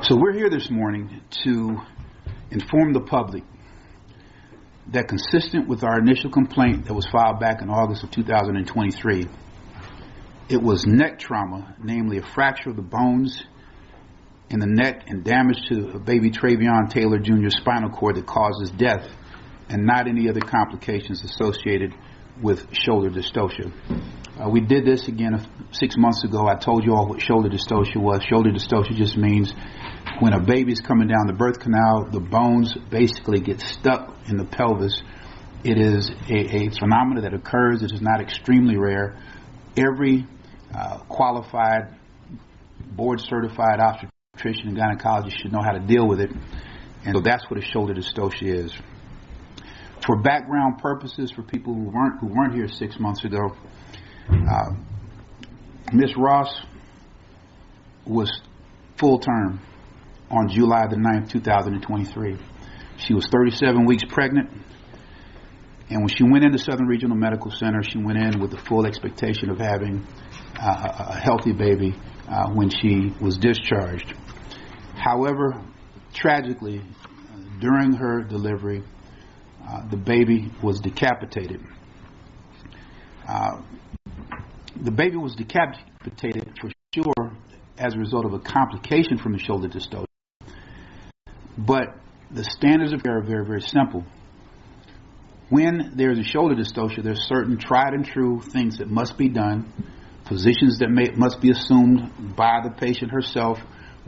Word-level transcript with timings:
So 0.00 0.16
we're 0.16 0.32
here 0.32 0.48
this 0.48 0.70
morning 0.70 1.22
to 1.42 1.76
inform 2.52 2.92
the 2.92 3.00
public 3.00 3.42
that 4.92 5.08
consistent 5.08 5.66
with 5.66 5.82
our 5.82 5.98
initial 5.98 6.30
complaint 6.30 6.84
that 6.84 6.94
was 6.94 7.04
filed 7.06 7.40
back 7.40 7.62
in 7.62 7.68
August 7.68 8.04
of 8.04 8.12
2023, 8.12 9.26
it 10.48 10.62
was 10.62 10.86
neck 10.86 11.18
trauma, 11.18 11.74
namely 11.82 12.18
a 12.18 12.22
fracture 12.22 12.70
of 12.70 12.76
the 12.76 12.82
bones 12.82 13.42
in 14.50 14.60
the 14.60 14.68
neck 14.68 15.02
and 15.08 15.24
damage 15.24 15.58
to 15.68 15.98
baby 15.98 16.30
Travion 16.30 16.88
Taylor 16.90 17.18
Jr.'s 17.18 17.56
spinal 17.56 17.90
cord 17.90 18.14
that 18.14 18.26
causes 18.26 18.70
death 18.70 19.04
and 19.68 19.84
not 19.84 20.06
any 20.06 20.28
other 20.28 20.40
complications 20.40 21.24
associated 21.24 21.92
with 22.40 22.72
shoulder 22.72 23.10
dystocia. 23.10 23.72
Uh, 24.38 24.48
we 24.48 24.60
did 24.60 24.84
this 24.84 25.08
again 25.08 25.34
six 25.72 25.96
months 25.96 26.22
ago. 26.22 26.46
I 26.46 26.54
told 26.54 26.84
you 26.84 26.94
all 26.94 27.08
what 27.08 27.20
shoulder 27.20 27.48
dystocia 27.48 27.96
was. 27.96 28.22
Shoulder 28.22 28.50
dystocia 28.50 28.94
just 28.94 29.16
means 29.16 29.52
when 30.20 30.32
a 30.32 30.40
baby's 30.40 30.80
coming 30.80 31.08
down 31.08 31.26
the 31.26 31.32
birth 31.32 31.58
canal, 31.58 32.08
the 32.08 32.20
bones 32.20 32.76
basically 32.88 33.40
get 33.40 33.60
stuck 33.60 34.14
in 34.28 34.36
the 34.36 34.44
pelvis. 34.44 35.02
It 35.64 35.76
is 35.76 36.10
a, 36.30 36.56
a 36.56 36.70
phenomenon 36.70 37.24
that 37.24 37.34
occurs. 37.34 37.82
It 37.82 37.90
is 37.90 38.00
not 38.00 38.20
extremely 38.20 38.76
rare. 38.76 39.18
Every 39.76 40.24
uh, 40.72 40.98
qualified, 41.08 41.96
board 42.92 43.20
certified 43.20 43.80
obstetrician 43.80 44.68
and 44.68 44.76
gynecologist 44.76 45.36
should 45.42 45.52
know 45.52 45.62
how 45.64 45.72
to 45.72 45.80
deal 45.80 46.06
with 46.06 46.20
it. 46.20 46.30
And 47.04 47.16
so 47.16 47.22
that's 47.22 47.50
what 47.50 47.58
a 47.58 47.62
shoulder 47.62 47.92
dystocia 47.92 48.64
is. 48.66 48.72
For 50.06 50.16
background 50.16 50.78
purposes, 50.78 51.32
for 51.32 51.42
people 51.42 51.74
who 51.74 51.90
weren't 51.90 52.20
who 52.20 52.28
weren't 52.28 52.54
here 52.54 52.68
six 52.68 53.00
months 53.00 53.24
ago, 53.24 53.56
uh, 54.30 54.70
Miss 55.92 56.12
Ross 56.16 56.60
was 58.06 58.30
full 58.98 59.18
term 59.18 59.60
on 60.30 60.48
July 60.48 60.86
the 60.88 60.96
9th, 60.96 61.30
2023. 61.30 62.36
She 62.98 63.14
was 63.14 63.26
37 63.32 63.86
weeks 63.86 64.04
pregnant, 64.08 64.50
and 65.90 66.00
when 66.00 66.08
she 66.08 66.24
went 66.24 66.44
into 66.44 66.58
Southern 66.58 66.86
Regional 66.86 67.16
Medical 67.16 67.50
Center, 67.50 67.82
she 67.82 67.98
went 67.98 68.18
in 68.18 68.40
with 68.40 68.50
the 68.50 68.58
full 68.58 68.86
expectation 68.86 69.50
of 69.50 69.58
having 69.58 70.06
uh, 70.60 71.06
a 71.10 71.20
healthy 71.20 71.52
baby 71.52 71.94
uh, 72.28 72.50
when 72.50 72.68
she 72.68 73.14
was 73.20 73.38
discharged. 73.38 74.12
However, 74.96 75.62
tragically, 76.12 76.82
during 77.60 77.94
her 77.94 78.22
delivery, 78.22 78.82
uh, 79.66 79.88
the 79.88 79.96
baby 79.96 80.50
was 80.62 80.80
decapitated. 80.80 81.60
The 84.80 84.92
baby 84.92 85.16
was 85.16 85.34
decapitated 85.34 86.56
for 86.60 86.70
sure 86.94 87.32
as 87.76 87.94
a 87.94 87.98
result 87.98 88.24
of 88.24 88.32
a 88.32 88.38
complication 88.38 89.18
from 89.18 89.32
the 89.32 89.38
shoulder 89.38 89.68
dystocia. 89.68 90.04
But 91.56 91.96
the 92.30 92.44
standards 92.44 92.92
of 92.92 93.02
care 93.02 93.18
are 93.18 93.22
very, 93.22 93.44
very 93.44 93.60
simple. 93.60 94.04
When 95.48 95.94
there's 95.96 96.18
a 96.18 96.22
shoulder 96.22 96.54
dystocia, 96.54 97.02
there's 97.02 97.26
certain 97.26 97.58
tried 97.58 97.94
and 97.94 98.04
true 98.04 98.40
things 98.40 98.78
that 98.78 98.88
must 98.88 99.18
be 99.18 99.28
done, 99.28 99.72
positions 100.26 100.78
that 100.78 100.90
may, 100.90 101.10
must 101.16 101.40
be 101.40 101.50
assumed 101.50 102.36
by 102.36 102.60
the 102.62 102.70
patient 102.70 103.10
herself 103.10 103.58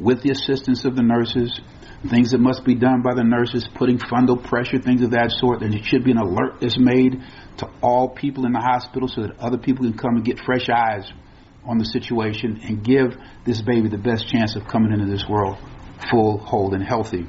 with 0.01 0.23
the 0.23 0.31
assistance 0.31 0.85
of 0.85 0.97
the 0.97 1.03
nurses, 1.03 1.61
things 2.09 2.31
that 2.31 2.39
must 2.39 2.65
be 2.65 2.75
done 2.75 3.03
by 3.03 3.15
the 3.15 3.23
nurses, 3.23 3.69
putting 3.75 3.99
fundal 3.99 4.43
pressure, 4.43 4.81
things 4.81 5.03
of 5.03 5.11
that 5.11 5.31
sort. 5.31 5.63
And 5.63 5.75
it 5.75 5.85
should 5.85 6.05
be 6.05 6.11
an 6.11 6.19
alert 6.19 6.61
that's 6.61 6.79
made 6.79 7.21
to 7.59 7.69
all 7.83 8.09
people 8.09 8.47
in 8.47 8.53
the 8.53 8.61
hospital 8.61 9.09
so 9.09 9.23
that 9.23 9.39
other 9.39 9.59
people 9.59 9.85
can 9.85 9.97
come 9.97 10.17
and 10.17 10.25
get 10.25 10.41
fresh 10.41 10.69
eyes 10.71 11.11
on 11.65 11.77
the 11.77 11.85
situation 11.85 12.61
and 12.63 12.83
give 12.83 13.17
this 13.45 13.61
baby 13.61 13.89
the 13.89 13.99
best 13.99 14.29
chance 14.29 14.57
of 14.57 14.67
coming 14.67 14.93
into 14.93 15.07
this 15.07 15.25
world 15.29 15.59
full, 16.11 16.39
whole, 16.39 16.75
and 16.75 16.83
healthy. 16.83 17.27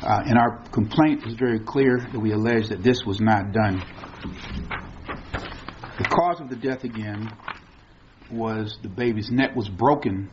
Uh, 0.00 0.22
and 0.24 0.38
our 0.38 0.62
complaint 0.70 1.26
is 1.26 1.34
very 1.34 1.58
clear 1.58 1.98
that 1.98 2.20
we 2.20 2.30
allege 2.32 2.68
that 2.68 2.82
this 2.82 3.02
was 3.04 3.20
not 3.20 3.50
done. 3.50 3.82
The 5.98 6.04
cause 6.04 6.40
of 6.40 6.48
the 6.48 6.56
death 6.56 6.84
again 6.84 7.28
was 8.30 8.78
the 8.82 8.88
baby's 8.88 9.30
neck 9.30 9.56
was 9.56 9.68
broken 9.68 10.30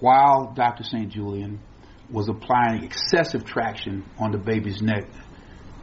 while 0.00 0.52
Dr. 0.54 0.84
St. 0.84 1.08
Julian 1.10 1.60
was 2.10 2.28
applying 2.28 2.84
excessive 2.84 3.44
traction 3.44 4.04
on 4.18 4.32
the 4.32 4.38
baby's 4.38 4.80
neck 4.80 5.04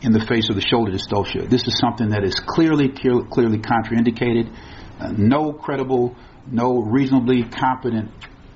in 0.02 0.12
the 0.12 0.26
face 0.26 0.50
of 0.50 0.56
the 0.56 0.62
shoulder 0.62 0.92
dystocia. 0.92 1.50
This 1.50 1.68
is 1.68 1.78
something 1.80 2.10
that 2.10 2.24
is 2.24 2.36
clearly, 2.36 2.90
clearly 2.90 3.60
contraindicated. 3.60 4.54
Uh, 5.00 5.12
no 5.18 5.54
credible, 5.54 6.16
no 6.50 6.82
reasonably 6.82 7.44
competent 7.44 8.12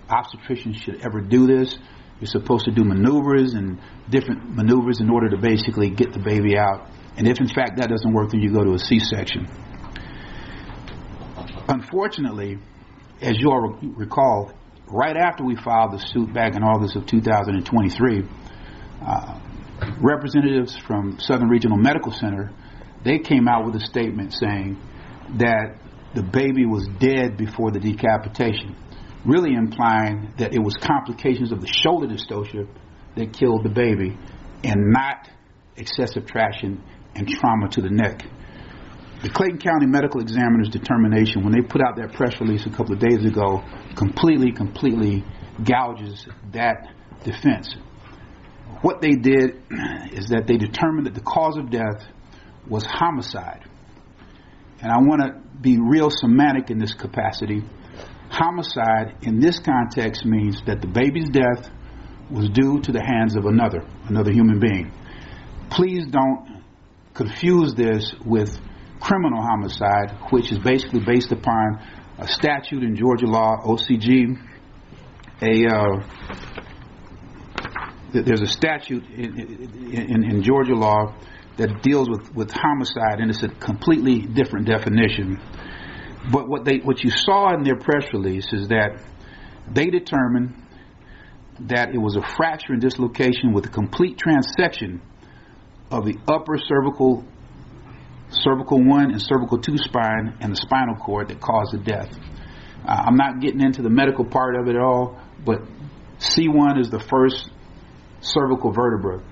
obstetrician 0.10 0.74
should 0.74 1.02
ever 1.02 1.22
do 1.22 1.48
this. 1.48 1.78
You're 2.20 2.28
supposed 2.28 2.66
to 2.66 2.72
do 2.72 2.84
maneuvers 2.84 3.54
and 3.54 3.80
different 4.10 4.56
maneuvers 4.56 5.00
in 5.00 5.10
order 5.10 5.30
to 5.30 5.38
basically 5.38 5.90
get 5.90 6.14
the 6.14 6.20
baby 6.20 6.58
out. 6.58 6.90
And 7.16 7.28
if 7.28 7.40
in 7.40 7.48
fact 7.48 7.78
that 7.78 7.90
doesn't 7.90 8.14
work, 8.14 8.32
then 8.32 8.42
you 8.42 8.52
go 8.52 8.64
to 8.64 8.74
a 8.74 8.80
C-section. 8.80 9.48
Unfortunately, 11.68 12.60
as 13.22 13.38
you 13.38 13.50
all 13.50 13.78
recall, 13.82 14.52
right 14.92 15.18
after 15.18 15.44
we 15.44 15.56
filed 15.56 15.94
the 15.94 16.00
suit 16.00 16.34
back 16.34 16.56
in 16.56 16.64
August 16.64 16.96
of 16.96 17.06
2023, 17.06 18.24
uh, 19.02 19.40
representatives 20.02 20.78
from 20.78 21.20
Southern 21.20 21.50
Regional 21.50 21.78
Medical 21.78 22.12
Center, 22.12 22.52
they 23.04 23.20
came 23.20 23.48
out 23.48 23.66
with 23.66 23.76
a 23.76 23.86
statement 23.86 24.34
saying 24.34 24.80
that 25.38 25.78
the 26.16 26.24
baby 26.24 26.66
was 26.66 26.88
dead 27.00 27.38
before 27.38 27.72
the 27.72 27.80
decapitation, 27.80 28.76
really 29.26 29.54
implying 29.54 30.34
that 30.38 30.54
it 30.54 30.60
was 30.60 30.76
complications 30.76 31.52
of 31.52 31.62
the 31.62 31.68
shoulder 31.68 32.08
dystocia 32.08 32.68
that 33.16 33.34
killed 33.34 33.64
the 33.64 33.70
baby 33.70 34.18
and 34.64 34.92
not 34.92 35.30
excessive 35.76 36.26
traction 36.26 36.82
and 37.16 37.28
trauma 37.28 37.68
to 37.70 37.82
the 37.82 37.90
neck. 37.90 38.24
The 39.24 39.30
Clayton 39.30 39.58
County 39.58 39.88
Medical 39.88 40.22
Examiner's 40.22 40.70
determination, 40.70 41.44
when 41.44 41.52
they 41.52 41.62
put 41.62 41.82
out 41.82 41.96
that 41.96 42.14
press 42.14 42.40
release 42.40 42.68
a 42.68 42.70
couple 42.70 42.94
of 42.94 43.00
days 43.00 43.26
ago, 43.26 43.64
completely, 43.96 44.52
completely 44.52 45.26
gouges 45.64 46.28
that 46.54 46.94
defense. 47.24 47.76
What 48.82 49.02
they 49.02 49.14
did 49.14 49.64
is 50.12 50.28
that 50.30 50.46
they 50.46 50.58
determined 50.58 51.08
that 51.08 51.16
the 51.16 51.22
cause 51.22 51.58
of 51.58 51.72
death 51.72 52.06
was 52.70 52.86
homicide. 52.86 53.64
And 54.82 54.92
I 54.92 54.98
want 55.00 55.22
to 55.22 55.42
be 55.60 55.80
real 55.80 56.12
semantic 56.12 56.70
in 56.70 56.78
this 56.78 56.94
capacity. 56.94 57.64
Homicide 58.30 59.16
in 59.24 59.40
this 59.40 59.58
context 59.58 60.26
means 60.26 60.62
that 60.68 60.82
the 60.82 60.88
baby's 60.88 61.30
death 61.30 61.72
was 62.30 62.50
due 62.50 62.82
to 62.82 62.92
the 62.92 63.02
hands 63.02 63.36
of 63.36 63.46
another, 63.46 63.84
another 64.08 64.32
human 64.32 64.60
being. 64.60 64.92
Please 65.72 66.06
don't 66.06 66.62
confuse 67.16 67.74
this 67.74 68.14
with 68.24 68.56
criminal 69.00 69.42
homicide, 69.42 70.18
which 70.32 70.52
is 70.52 70.60
basically 70.60 71.02
based 71.02 71.32
upon 71.32 71.80
a 72.18 72.28
statute 72.28 72.84
in 72.84 72.96
Georgia 72.96 73.28
law, 73.28 73.58
OCG. 73.64 74.38
A 75.42 75.68
uh, 75.68 76.04
there's 78.12 78.42
a 78.42 78.48
statute 78.48 79.04
in, 79.10 79.40
in, 79.94 80.24
in, 80.24 80.42
Georgia 80.42 80.74
law 80.74 81.14
that 81.58 81.82
deals 81.84 82.10
with, 82.10 82.34
with 82.34 82.52
homicide, 82.52 83.20
and 83.20 83.30
it's 83.30 83.44
a 83.44 83.50
completely 83.50 84.20
different 84.20 84.66
definition. 84.66 85.40
But 86.32 86.48
what 86.48 86.66
they 86.66 86.78
what 86.78 87.04
you 87.04 87.12
saw 87.12 87.54
in 87.54 87.64
their 87.64 87.78
press 87.78 88.06
release 88.14 88.52
is 88.52 88.70
that 88.70 89.02
they 89.70 89.88
determined 89.88 90.56
that 91.60 91.94
it 91.94 91.98
was 91.98 92.16
a 92.16 92.22
fracture 92.36 92.74
and 92.74 92.82
dislocation 92.82 93.54
with 93.54 93.66
a 93.66 93.70
complete 93.70 94.18
transection 94.18 95.02
of 95.92 96.06
the 96.06 96.16
upper 96.28 96.58
cervical 96.58 97.26
cervical 98.30 98.84
1 98.84 99.12
and 99.12 99.22
cervical 99.22 99.58
2 99.58 99.78
spine 99.78 100.38
and 100.42 100.52
the 100.52 100.58
spinal 100.58 100.96
cord 100.96 101.30
that 101.30 101.40
caused 101.40 101.74
the 101.74 101.78
death. 101.78 102.10
Uh, 102.86 103.04
I'm 103.06 103.16
not 103.16 103.40
getting 103.40 103.62
into 103.62 103.82
the 103.82 103.90
medical 103.90 104.26
part 104.26 104.56
of 104.56 104.68
it 104.68 104.76
at 104.76 104.82
all, 104.82 105.20
but 105.46 105.62
C1 106.20 106.80
is 106.80 106.90
the 106.90 107.00
first 107.00 107.50
cervical 108.22 108.72
vertebra 108.72 109.24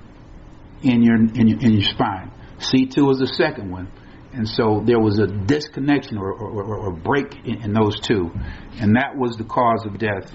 in 0.81 1.01
your, 1.01 1.15
in 1.15 1.47
your, 1.47 1.59
in 1.59 1.73
your 1.73 1.89
spine. 1.89 2.31
C2 2.59 3.11
is 3.11 3.19
the 3.19 3.33
second 3.35 3.71
one. 3.71 3.91
And 4.33 4.47
so 4.47 4.83
there 4.85 4.99
was 4.99 5.17
a 5.19 5.27
disconnection 5.27 6.17
or, 6.17 6.31
or, 6.31 6.63
or, 6.63 6.77
or 6.87 6.91
break 6.91 7.33
in, 7.45 7.63
in 7.63 7.73
those 7.73 7.99
two. 8.01 8.31
And 8.79 8.95
that 8.97 9.15
was 9.15 9.37
the 9.37 9.45
cause 9.45 9.85
of 9.85 9.97
death. 9.97 10.29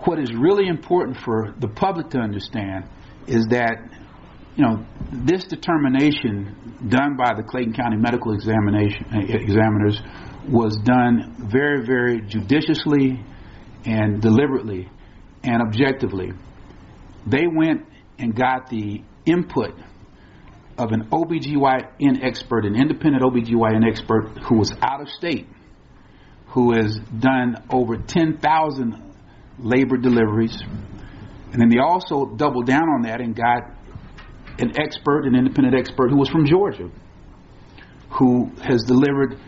what 0.00 0.18
is 0.18 0.32
really 0.34 0.66
important 0.66 1.16
for 1.18 1.54
the 1.58 1.68
public 1.68 2.10
to 2.10 2.18
understand 2.18 2.84
is 3.26 3.46
that 3.50 3.76
you 4.58 4.64
know 4.64 4.84
this 5.12 5.44
determination 5.44 6.88
done 6.88 7.16
by 7.16 7.32
the 7.34 7.44
Clayton 7.44 7.74
County 7.74 7.96
Medical 7.96 8.34
Examination 8.34 9.06
eh, 9.14 9.36
examiners 9.36 10.00
was 10.48 10.76
done 10.78 11.48
very 11.50 11.86
very 11.86 12.20
judiciously 12.22 13.24
and 13.86 14.20
deliberately 14.20 14.90
and 15.44 15.62
objectively. 15.62 16.32
They 17.26 17.46
went 17.46 17.86
and 18.18 18.34
got 18.34 18.68
the 18.68 19.02
input 19.24 19.74
of 20.76 20.90
an 20.92 21.08
OBGYN 21.10 22.22
expert, 22.22 22.64
an 22.64 22.74
independent 22.74 23.22
OBGYN 23.22 23.86
expert 23.88 24.38
who 24.48 24.58
was 24.58 24.72
out 24.82 25.00
of 25.00 25.08
state, 25.08 25.46
who 26.48 26.72
has 26.72 26.98
done 27.18 27.56
over 27.70 27.96
10,000 27.96 29.14
labor 29.58 29.96
deliveries. 29.96 30.56
And 31.52 31.60
then 31.60 31.68
they 31.68 31.78
also 31.78 32.26
doubled 32.26 32.66
down 32.66 32.88
on 32.88 33.02
that 33.02 33.20
and 33.20 33.34
got 33.34 33.77
an 34.58 34.72
expert, 34.78 35.24
an 35.24 35.34
independent 35.34 35.74
expert 35.76 36.10
who 36.10 36.16
was 36.16 36.28
from 36.28 36.46
Georgia, 36.46 36.90
who 38.18 38.50
has 38.62 38.82
delivered 38.84 39.38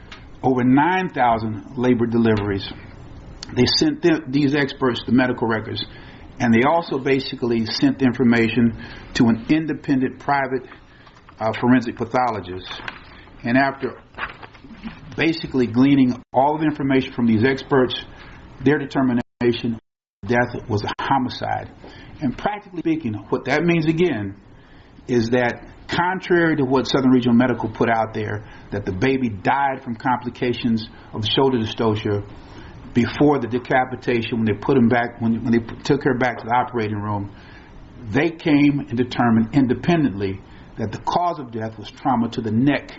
over 0.42 0.64
9,000 0.64 1.76
labor 1.76 2.06
deliveries. 2.06 2.66
They 3.54 3.64
sent 3.76 4.04
these 4.30 4.54
experts 4.54 5.02
the 5.04 5.12
medical 5.12 5.48
records, 5.48 5.84
and 6.38 6.54
they 6.54 6.62
also 6.62 6.98
basically 6.98 7.66
sent 7.66 8.00
information 8.00 8.72
to 9.14 9.24
an 9.24 9.46
independent 9.50 10.20
private 10.20 10.62
uh, 11.38 11.52
forensic 11.60 11.96
pathologist. 11.96 12.70
And 13.42 13.56
after 13.56 14.00
basically 15.16 15.66
gleaning 15.66 16.22
all 16.32 16.58
the 16.58 16.64
information 16.64 17.12
from 17.12 17.26
these 17.26 17.44
experts, 17.44 17.98
their 18.64 18.78
determination 18.78 19.80
death 20.26 20.68
was 20.68 20.84
a 20.84 20.92
homicide. 21.02 21.72
And 22.20 22.36
practically 22.36 22.80
speaking, 22.80 23.14
what 23.30 23.46
that 23.46 23.62
means 23.62 23.86
again 23.86 24.36
is 25.08 25.30
that 25.30 25.66
contrary 25.88 26.56
to 26.56 26.64
what 26.64 26.86
Southern 26.86 27.10
Regional 27.10 27.36
Medical 27.36 27.68
put 27.68 27.88
out 27.88 28.14
there, 28.14 28.48
that 28.70 28.84
the 28.84 28.92
baby 28.92 29.28
died 29.28 29.82
from 29.82 29.96
complications 29.96 30.88
of 31.12 31.24
shoulder 31.24 31.58
dystocia 31.58 32.24
before 32.94 33.38
the 33.38 33.46
decapitation, 33.46 34.38
when 34.38 34.46
they 34.46 34.58
put 34.60 34.76
him 34.76 34.88
back, 34.88 35.20
when, 35.20 35.44
when 35.44 35.52
they 35.52 35.82
took 35.84 36.02
her 36.02 36.14
back 36.14 36.38
to 36.38 36.44
the 36.44 36.54
operating 36.54 36.98
room, 36.98 37.34
they 38.10 38.30
came 38.30 38.80
and 38.80 38.96
determined 38.96 39.54
independently 39.54 40.40
that 40.78 40.90
the 40.90 40.98
cause 40.98 41.38
of 41.38 41.52
death 41.52 41.78
was 41.78 41.90
trauma 41.90 42.28
to 42.30 42.40
the 42.40 42.50
neck. 42.50 42.90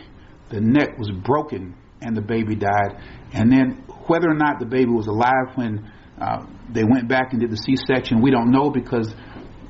The 0.49 0.61
neck 0.61 0.97
was 0.97 1.11
broken 1.11 1.75
and 2.01 2.15
the 2.15 2.21
baby 2.21 2.55
died. 2.55 3.01
And 3.33 3.51
then 3.51 3.83
whether 4.07 4.29
or 4.29 4.35
not 4.35 4.59
the 4.59 4.65
baby 4.65 4.91
was 4.91 5.07
alive 5.07 5.55
when 5.55 5.91
uh, 6.19 6.45
they 6.71 6.83
went 6.83 7.09
back 7.09 7.31
and 7.31 7.41
did 7.41 7.49
the 7.49 7.57
C-section, 7.57 8.21
we 8.21 8.31
don't 8.31 8.51
know 8.51 8.69
because 8.69 9.13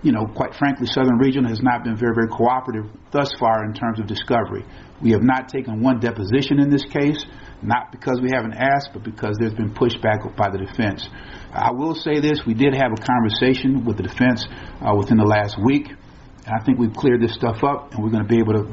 you 0.04 0.12
know, 0.12 0.26
quite 0.26 0.56
frankly, 0.56 0.88
Southern 0.88 1.18
Region 1.18 1.46
has 1.46 1.62
not 1.62 1.84
been 1.84 1.96
very, 1.96 2.14
very 2.16 2.28
cooperative 2.28 2.86
thus 3.12 3.32
far 3.40 3.66
in 3.66 3.74
terms 3.74 4.00
of 4.00 4.08
discovery. 4.08 4.66
We 5.02 5.12
have 5.12 5.22
not 5.22 5.50
taken 5.50 5.82
one 5.82 6.00
deposition 6.00 6.60
in 6.60 6.70
this 6.70 6.84
case, 6.84 7.24
not 7.62 7.92
because 7.92 8.20
we 8.22 8.32
haven't 8.34 8.54
asked, 8.54 8.90
but 8.94 9.04
because 9.04 9.38
there's 9.40 9.54
been 9.54 9.74
pushback 9.74 10.36
by 10.36 10.50
the 10.50 10.58
defense. 10.58 11.08
I 11.54 11.72
will 11.72 11.94
say 11.94 12.20
this: 12.20 12.42
we 12.46 12.54
did 12.54 12.74
have 12.74 12.92
a 12.92 13.02
conversation 13.02 13.86
with 13.86 13.98
the 13.98 14.04
defense 14.04 14.46
uh, 14.82 14.96
within 14.98 15.18
the 15.18 15.26
last 15.26 15.58
week, 15.64 15.88
and 15.88 16.54
I 16.60 16.64
think 16.66 16.80
we've 16.80 16.94
cleared 16.94 17.22
this 17.22 17.36
stuff 17.36 17.64
up, 17.64 17.94
and 17.94 18.04
we're 18.04 18.10
going 18.10 18.24
to 18.24 18.30
be 18.30 18.40
able 18.40 18.54
to 18.54 18.66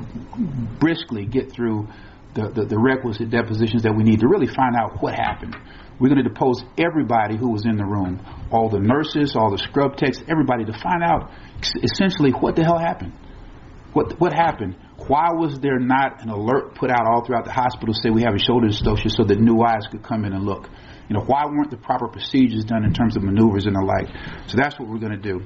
briskly 0.81 1.27
get 1.27 1.53
through 1.53 1.89
the, 2.35 2.49
the, 2.55 2.65
the 2.65 2.79
requisite 2.79 3.31
depositions 3.31 3.83
that 3.83 3.95
we 3.95 4.05
need 4.05 4.21
to 4.21 4.29
really 4.29 4.47
find 4.47 4.77
out 4.77 5.03
what 5.03 5.15
happened. 5.15 5.57
We're 6.01 6.09
going 6.09 6.23
to 6.23 6.29
depose 6.29 6.63
everybody 6.79 7.37
who 7.37 7.51
was 7.51 7.67
in 7.67 7.77
the 7.77 7.85
room, 7.85 8.23
all 8.53 8.69
the 8.69 8.79
nurses, 8.79 9.35
all 9.35 9.51
the 9.51 9.59
scrub 9.59 9.97
techs, 9.97 10.19
everybody, 10.29 10.65
to 10.65 10.73
find 10.73 11.03
out 11.03 11.31
essentially 11.83 12.31
what 12.31 12.55
the 12.55 12.65
hell 12.65 12.79
happened. 12.79 13.13
What 13.93 14.21
what 14.21 14.33
happened? 14.33 14.77
Why 15.09 15.31
was 15.33 15.59
there 15.61 15.79
not 15.79 16.23
an 16.23 16.29
alert 16.29 16.75
put 16.75 16.91
out 16.91 17.07
all 17.07 17.25
throughout 17.25 17.45
the 17.45 17.53
hospital 17.53 17.95
say 17.95 18.11
we 18.11 18.23
have 18.23 18.35
a 18.35 18.39
shoulder 18.39 18.69
dystocia 18.69 19.11
so 19.11 19.25
that 19.25 19.39
new 19.41 19.63
eyes 19.63 19.87
could 19.91 20.03
come 20.03 20.25
in 20.25 20.33
and 20.33 20.45
look? 20.45 20.69
You 21.09 21.17
know, 21.17 21.25
why 21.25 21.47
weren't 21.47 21.71
the 21.71 21.79
proper 21.79 22.09
procedures 22.09 22.65
done 22.65 22.85
in 22.85 22.93
terms 22.93 23.17
of 23.17 23.23
maneuvers 23.23 23.65
and 23.67 23.75
the 23.75 23.81
like? 23.81 24.09
So 24.49 24.57
that's 24.57 24.79
what 24.79 24.89
we're 24.89 24.99
going 24.99 25.19
to 25.21 25.33
do. 25.33 25.41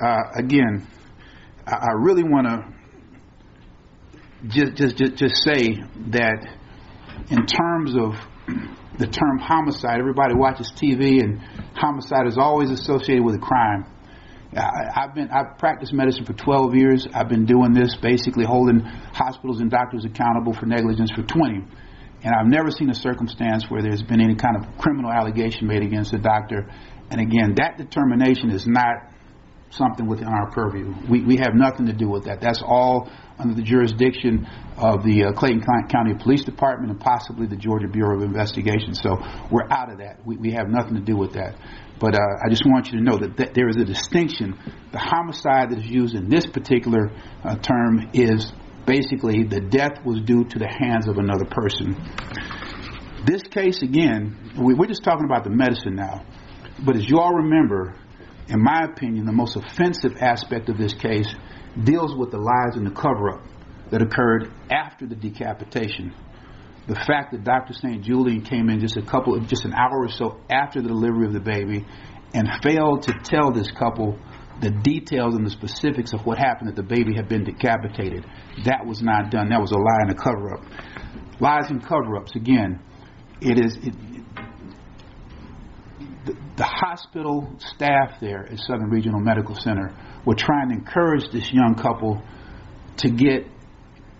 Uh, 0.00 0.22
again, 0.38 0.86
I, 1.66 1.72
I 1.72 1.92
really 1.98 2.22
want 2.22 2.46
to 2.46 2.74
just, 4.48 4.76
just 4.76 4.96
just 4.96 5.16
just 5.16 5.42
say 5.42 5.82
that 6.10 6.46
in 7.30 7.46
terms 7.46 7.96
of 7.96 8.14
the 8.98 9.06
term 9.06 9.38
homicide. 9.38 9.98
Everybody 9.98 10.34
watches 10.34 10.72
TV, 10.76 11.20
and 11.22 11.40
homicide 11.74 12.26
is 12.26 12.38
always 12.38 12.70
associated 12.70 13.24
with 13.24 13.36
a 13.36 13.38
crime. 13.38 13.86
I, 14.56 15.00
have 15.00 15.14
been 15.14 15.28
I've 15.30 15.58
practiced 15.58 15.92
medicine 15.92 16.24
for 16.24 16.32
12 16.32 16.74
years. 16.74 17.06
I've 17.12 17.28
been 17.28 17.44
doing 17.44 17.72
this, 17.72 17.96
basically 18.00 18.44
holding 18.44 18.80
hospitals 18.80 19.60
and 19.60 19.70
doctors 19.70 20.04
accountable 20.04 20.52
for 20.52 20.66
negligence 20.66 21.10
for 21.10 21.22
20. 21.22 21.54
And 22.24 22.32
I've 22.32 22.46
never 22.46 22.70
seen 22.70 22.88
a 22.88 22.94
circumstance 22.94 23.66
where 23.68 23.82
there's 23.82 24.02
been 24.02 24.20
any 24.20 24.36
kind 24.36 24.56
of 24.56 24.78
criminal 24.78 25.10
allegation 25.10 25.66
made 25.66 25.82
against 25.82 26.14
a 26.14 26.18
doctor. 26.18 26.70
And 27.10 27.20
again, 27.20 27.56
that 27.56 27.76
determination 27.76 28.50
is 28.50 28.66
not 28.66 29.12
something 29.70 30.06
within 30.06 30.28
our 30.28 30.50
purview. 30.50 30.94
We, 31.10 31.22
we 31.22 31.36
have 31.36 31.54
nothing 31.54 31.86
to 31.86 31.92
do 31.92 32.08
with 32.08 32.24
that. 32.24 32.40
That's 32.40 32.62
all 32.64 33.10
under 33.38 33.54
the 33.54 33.62
jurisdiction 33.62 34.46
of 34.76 35.02
the 35.02 35.24
uh, 35.24 35.32
Clayton 35.32 35.62
County 35.88 36.14
Police 36.14 36.44
Department 36.44 36.90
and 36.92 37.00
possibly 37.00 37.46
the 37.46 37.56
Georgia 37.56 37.88
Bureau 37.88 38.16
of 38.16 38.22
Investigation. 38.22 38.94
So 38.94 39.16
we're 39.50 39.68
out 39.70 39.90
of 39.90 39.98
that. 39.98 40.24
We, 40.24 40.36
we 40.36 40.52
have 40.52 40.68
nothing 40.68 40.94
to 40.94 41.00
do 41.00 41.16
with 41.16 41.32
that. 41.34 41.56
But 41.98 42.14
uh, 42.14 42.18
I 42.44 42.48
just 42.48 42.64
want 42.66 42.90
you 42.90 42.98
to 42.98 43.04
know 43.04 43.18
that, 43.18 43.36
that 43.36 43.54
there 43.54 43.68
is 43.68 43.76
a 43.76 43.84
distinction. 43.84 44.58
The 44.92 44.98
homicide 44.98 45.70
that 45.70 45.78
is 45.78 45.86
used 45.86 46.14
in 46.14 46.28
this 46.28 46.46
particular 46.46 47.10
uh, 47.42 47.56
term 47.56 48.10
is 48.12 48.52
basically 48.86 49.44
the 49.44 49.60
death 49.60 50.04
was 50.04 50.20
due 50.20 50.44
to 50.44 50.58
the 50.58 50.68
hands 50.68 51.08
of 51.08 51.18
another 51.18 51.46
person. 51.46 51.94
This 53.26 53.42
case, 53.42 53.82
again, 53.82 54.52
we, 54.58 54.74
we're 54.74 54.86
just 54.86 55.02
talking 55.02 55.24
about 55.24 55.44
the 55.44 55.50
medicine 55.50 55.94
now. 55.94 56.26
But 56.84 56.96
as 56.96 57.08
you 57.08 57.18
all 57.18 57.32
remember, 57.32 57.96
in 58.48 58.62
my 58.62 58.84
opinion, 58.84 59.24
the 59.24 59.32
most 59.32 59.56
offensive 59.56 60.16
aspect 60.20 60.68
of 60.68 60.76
this 60.76 60.92
case 60.92 61.32
deals 61.82 62.14
with 62.16 62.30
the 62.30 62.38
lies 62.38 62.76
and 62.76 62.86
the 62.86 62.90
cover 62.90 63.30
up 63.30 63.42
that 63.90 64.02
occurred 64.02 64.50
after 64.70 65.06
the 65.06 65.14
decapitation. 65.14 66.14
The 66.86 66.94
fact 66.94 67.32
that 67.32 67.44
Dr. 67.44 67.72
St. 67.72 68.02
Julian 68.02 68.42
came 68.42 68.68
in 68.68 68.80
just 68.80 68.96
a 68.96 69.02
couple, 69.02 69.38
just 69.40 69.64
an 69.64 69.72
hour 69.72 70.04
or 70.04 70.10
so 70.10 70.38
after 70.50 70.82
the 70.82 70.88
delivery 70.88 71.26
of 71.26 71.32
the 71.32 71.40
baby, 71.40 71.86
and 72.34 72.48
failed 72.62 73.02
to 73.04 73.14
tell 73.24 73.52
this 73.52 73.70
couple 73.70 74.18
the 74.60 74.70
details 74.70 75.34
and 75.34 75.44
the 75.46 75.50
specifics 75.50 76.12
of 76.12 76.24
what 76.26 76.38
happened 76.38 76.68
that 76.68 76.76
the 76.76 76.82
baby 76.82 77.14
had 77.14 77.28
been 77.28 77.44
decapitated. 77.44 78.24
That 78.64 78.86
was 78.86 79.02
not 79.02 79.30
done. 79.30 79.48
That 79.48 79.60
was 79.60 79.72
a 79.72 79.76
lie 79.76 80.00
and 80.00 80.10
a 80.10 80.14
cover 80.14 80.54
up. 80.54 80.64
Lies 81.40 81.70
and 81.70 81.82
cover 81.82 82.16
ups. 82.16 82.36
Again, 82.36 82.80
it 83.40 83.58
is 83.58 83.76
it, 83.76 83.94
the, 86.56 86.64
hospital 86.64 87.52
staff 87.58 88.20
there 88.20 88.46
at 88.50 88.58
Southern 88.58 88.90
Regional 88.90 89.20
Medical 89.20 89.54
Center 89.54 89.94
were 90.24 90.34
trying 90.34 90.68
to 90.70 90.74
encourage 90.74 91.30
this 91.32 91.50
young 91.52 91.74
couple 91.74 92.22
to 92.98 93.10
get 93.10 93.46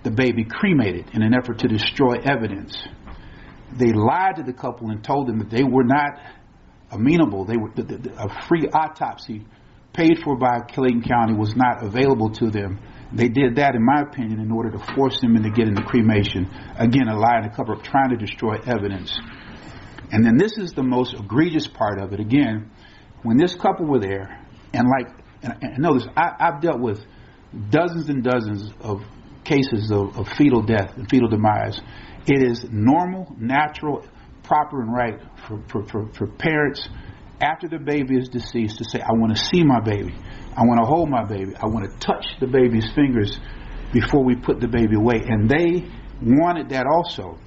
the 0.03 0.11
baby 0.11 0.45
cremated 0.45 1.11
in 1.15 1.23
an 1.23 1.35
effort 1.35 1.59
to 1.61 1.69
destroy 1.69 2.15
evidence. 2.25 2.77
They 3.79 3.93
lied 3.93 4.37
to 4.37 4.43
the 4.43 4.53
couple 4.53 4.91
and 4.91 5.03
told 5.03 5.29
them 5.29 5.39
that 5.39 5.51
they 5.51 5.65
were 5.65 5.85
not 5.85 6.21
amenable. 6.91 7.45
They 7.45 7.57
were 7.57 7.71
the, 7.75 7.83
the, 7.83 8.13
a 8.17 8.47
free 8.49 8.69
autopsy 8.73 9.47
paid 9.95 10.19
for 10.25 10.37
by 10.37 10.61
Clayton 10.69 11.03
County 11.03 11.35
was 11.35 11.55
not 11.57 11.83
available 11.83 12.31
to 12.35 12.51
them. 12.51 12.81
They 13.13 13.29
did 13.29 13.57
that, 13.57 13.75
in 13.77 13.85
my 13.85 14.03
opinion, 14.03 14.41
in 14.41 14.51
order 14.51 14.71
to 14.73 14.79
force 14.95 15.21
them 15.21 15.37
into 15.37 15.51
getting 15.51 15.75
the 15.75 15.83
cremation. 15.83 16.51
Again, 16.77 17.09
a 17.09 17.17
lie 17.17 17.37
and 17.37 17.47
a 17.47 17.55
cover 17.55 17.75
up, 17.75 17.85
trying 17.85 18.11
to 18.11 18.17
destroy 18.17 18.57
evidence. 18.67 19.17
And 20.11 20.25
then 20.25 20.37
this 20.37 20.53
is 20.59 20.73
the 20.73 20.83
most 20.83 21.15
egregious 21.15 21.67
part 21.67 22.01
of 22.01 22.13
it. 22.13 22.21
Again, 22.21 22.71
when 23.23 23.37
this 23.37 23.55
couple 23.55 23.87
were 23.87 24.01
there, 24.01 24.45
and 24.73 24.89
like 24.89 25.09
and, 25.43 25.55
and 25.61 25.79
notice, 25.79 26.07
I, 26.17 26.33
I've 26.39 26.61
dealt 26.61 26.81
with 26.81 27.01
dozens 27.71 28.09
and 28.09 28.23
dozens 28.23 28.71
of 28.81 29.03
cases 29.45 29.91
of, 29.91 30.17
of 30.19 30.29
fetal 30.37 30.63
death 30.63 30.97
and 30.97 31.09
fetal 31.09 31.29
demise. 31.29 31.81
It 32.27 32.43
is 32.43 32.65
normal, 32.71 33.35
natural, 33.39 34.07
proper, 34.43 34.81
and 34.81 34.93
right 34.93 35.21
for, 35.47 35.63
for, 35.69 35.87
for, 35.87 36.13
for 36.15 36.27
parents 36.27 36.89
after 37.41 37.69
the 37.69 37.79
baby 37.79 38.17
is 38.17 38.29
deceased 38.29 38.79
to 38.79 38.85
say, 38.85 39.01
I 39.01 39.13
want 39.13 39.37
to 39.37 39.43
see 39.43 39.63
my 39.63 39.81
baby. 39.81 40.15
I 40.57 40.63
want 40.63 40.81
to 40.81 40.87
hold 40.87 41.11
my 41.11 41.25
baby. 41.25 41.53
I 41.57 41.67
want 41.67 41.91
to 41.91 41.99
touch 41.99 42.25
the 42.41 42.47
baby's 42.47 42.89
fingers 42.95 43.39
before 43.93 44.25
we 44.25 44.37
put 44.37 44.61
the 44.61 44.69
baby 44.69 44.97
away. 44.97 45.21
And 45.27 45.49
they 45.49 45.91
wanted 46.23 46.71
that 46.71 46.87
also. 46.87 47.39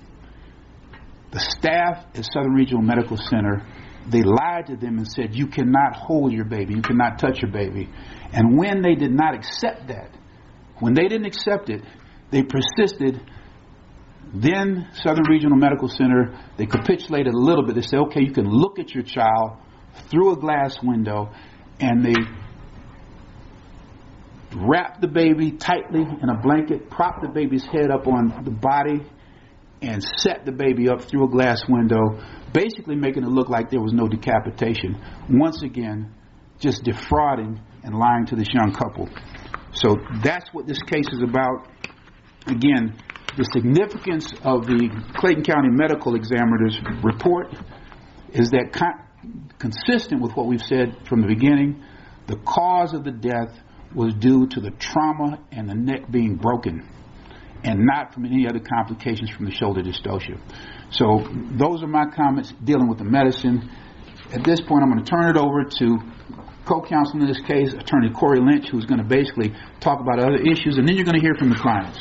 The 1.31 1.39
staff 1.39 2.05
at 2.15 2.25
Southern 2.31 2.53
Regional 2.53 2.81
Medical 2.81 3.17
Center 3.17 3.65
they 4.09 4.23
lied 4.23 4.67
to 4.67 4.77
them 4.77 4.97
and 4.97 5.07
said, 5.07 5.35
You 5.35 5.47
cannot 5.47 5.95
hold 5.95 6.31
your 6.31 6.45
baby, 6.45 6.73
you 6.75 6.81
cannot 6.81 7.19
touch 7.19 7.41
your 7.41 7.51
baby. 7.51 7.89
And 8.31 8.57
when 8.57 8.81
they 8.81 8.95
did 8.95 9.11
not 9.11 9.35
accept 9.35 9.87
that, 9.87 10.11
when 10.79 10.93
they 10.93 11.07
didn't 11.07 11.25
accept 11.25 11.69
it, 11.69 11.81
they 12.31 12.43
persisted. 12.43 13.21
Then 14.33 14.89
Southern 14.93 15.25
Regional 15.29 15.57
Medical 15.57 15.87
Center, 15.87 16.37
they 16.57 16.65
capitulated 16.65 17.33
a 17.33 17.37
little 17.37 17.65
bit. 17.65 17.75
They 17.75 17.81
said, 17.81 17.99
okay, 18.07 18.21
you 18.21 18.33
can 18.33 18.45
look 18.45 18.77
at 18.79 18.93
your 18.93 19.03
child 19.03 19.57
through 20.09 20.33
a 20.33 20.35
glass 20.37 20.77
window, 20.83 21.31
and 21.79 22.05
they 22.05 22.15
wrapped 24.53 25.01
the 25.01 25.07
baby 25.07 25.51
tightly 25.51 26.01
in 26.01 26.29
a 26.29 26.41
blanket, 26.41 26.89
propped 26.89 27.21
the 27.21 27.29
baby's 27.29 27.65
head 27.65 27.89
up 27.89 28.07
on 28.07 28.43
the 28.43 28.51
body, 28.51 29.05
and 29.81 30.03
set 30.17 30.45
the 30.45 30.51
baby 30.51 30.89
up 30.89 31.01
through 31.01 31.25
a 31.25 31.29
glass 31.29 31.63
window, 31.69 32.19
basically 32.53 32.95
making 32.95 33.23
it 33.23 33.29
look 33.29 33.49
like 33.49 33.69
there 33.69 33.81
was 33.81 33.93
no 33.93 34.07
decapitation. 34.07 34.97
Once 35.29 35.61
again, 35.61 36.13
just 36.59 36.83
defrauding 36.83 37.59
and 37.83 37.95
lying 37.95 38.25
to 38.25 38.35
this 38.35 38.47
young 38.53 38.73
couple. 38.73 39.07
So 39.73 39.95
that's 40.23 40.49
what 40.51 40.65
this 40.65 40.79
case 40.81 41.07
is 41.11 41.21
about. 41.21 41.67
Again, 42.47 42.97
the 43.37 43.43
significance 43.53 44.33
of 44.43 44.65
the 44.65 44.89
Clayton 45.15 45.43
County 45.43 45.69
Medical 45.69 46.15
Examiner's 46.15 46.79
report 47.03 47.53
is 48.33 48.49
that 48.49 48.73
con- 48.73 49.51
consistent 49.59 50.21
with 50.21 50.31
what 50.33 50.47
we've 50.47 50.61
said 50.61 50.97
from 51.07 51.21
the 51.21 51.27
beginning, 51.27 51.83
the 52.25 52.37
cause 52.37 52.93
of 52.93 53.03
the 53.03 53.11
death 53.11 53.53
was 53.93 54.13
due 54.15 54.47
to 54.47 54.59
the 54.59 54.71
trauma 54.71 55.39
and 55.51 55.69
the 55.69 55.75
neck 55.75 56.09
being 56.09 56.35
broken 56.35 56.87
and 57.67 57.85
not 57.85 58.13
from 58.13 58.25
any 58.25 58.47
other 58.47 58.59
complications 58.59 59.29
from 59.29 59.45
the 59.45 59.51
shoulder 59.51 59.83
dystocia. 59.83 60.39
So 60.89 61.27
those 61.51 61.83
are 61.83 61.87
my 61.87 62.05
comments 62.15 62.53
dealing 62.63 62.87
with 62.87 62.97
the 62.97 63.03
medicine. 63.03 63.69
At 64.31 64.43
this 64.45 64.61
point, 64.61 64.83
I'm 64.83 64.91
going 64.91 65.03
to 65.03 65.09
turn 65.09 65.35
it 65.35 65.37
over 65.37 65.65
to 65.79 65.97
co-counsel 66.65 67.21
in 67.21 67.27
this 67.27 67.41
case, 67.41 67.73
Attorney 67.73 68.09
Corey 68.11 68.39
Lynch, 68.39 68.69
who's 68.69 68.85
going 68.85 68.99
to 68.99 69.07
basically 69.07 69.53
talk 69.81 69.99
about 69.99 70.19
other 70.19 70.37
issues, 70.37 70.77
and 70.77 70.87
then 70.87 70.95
you're 70.95 71.05
going 71.05 71.19
to 71.19 71.21
hear 71.21 71.35
from 71.35 71.49
the 71.49 71.55
clients. 71.55 71.99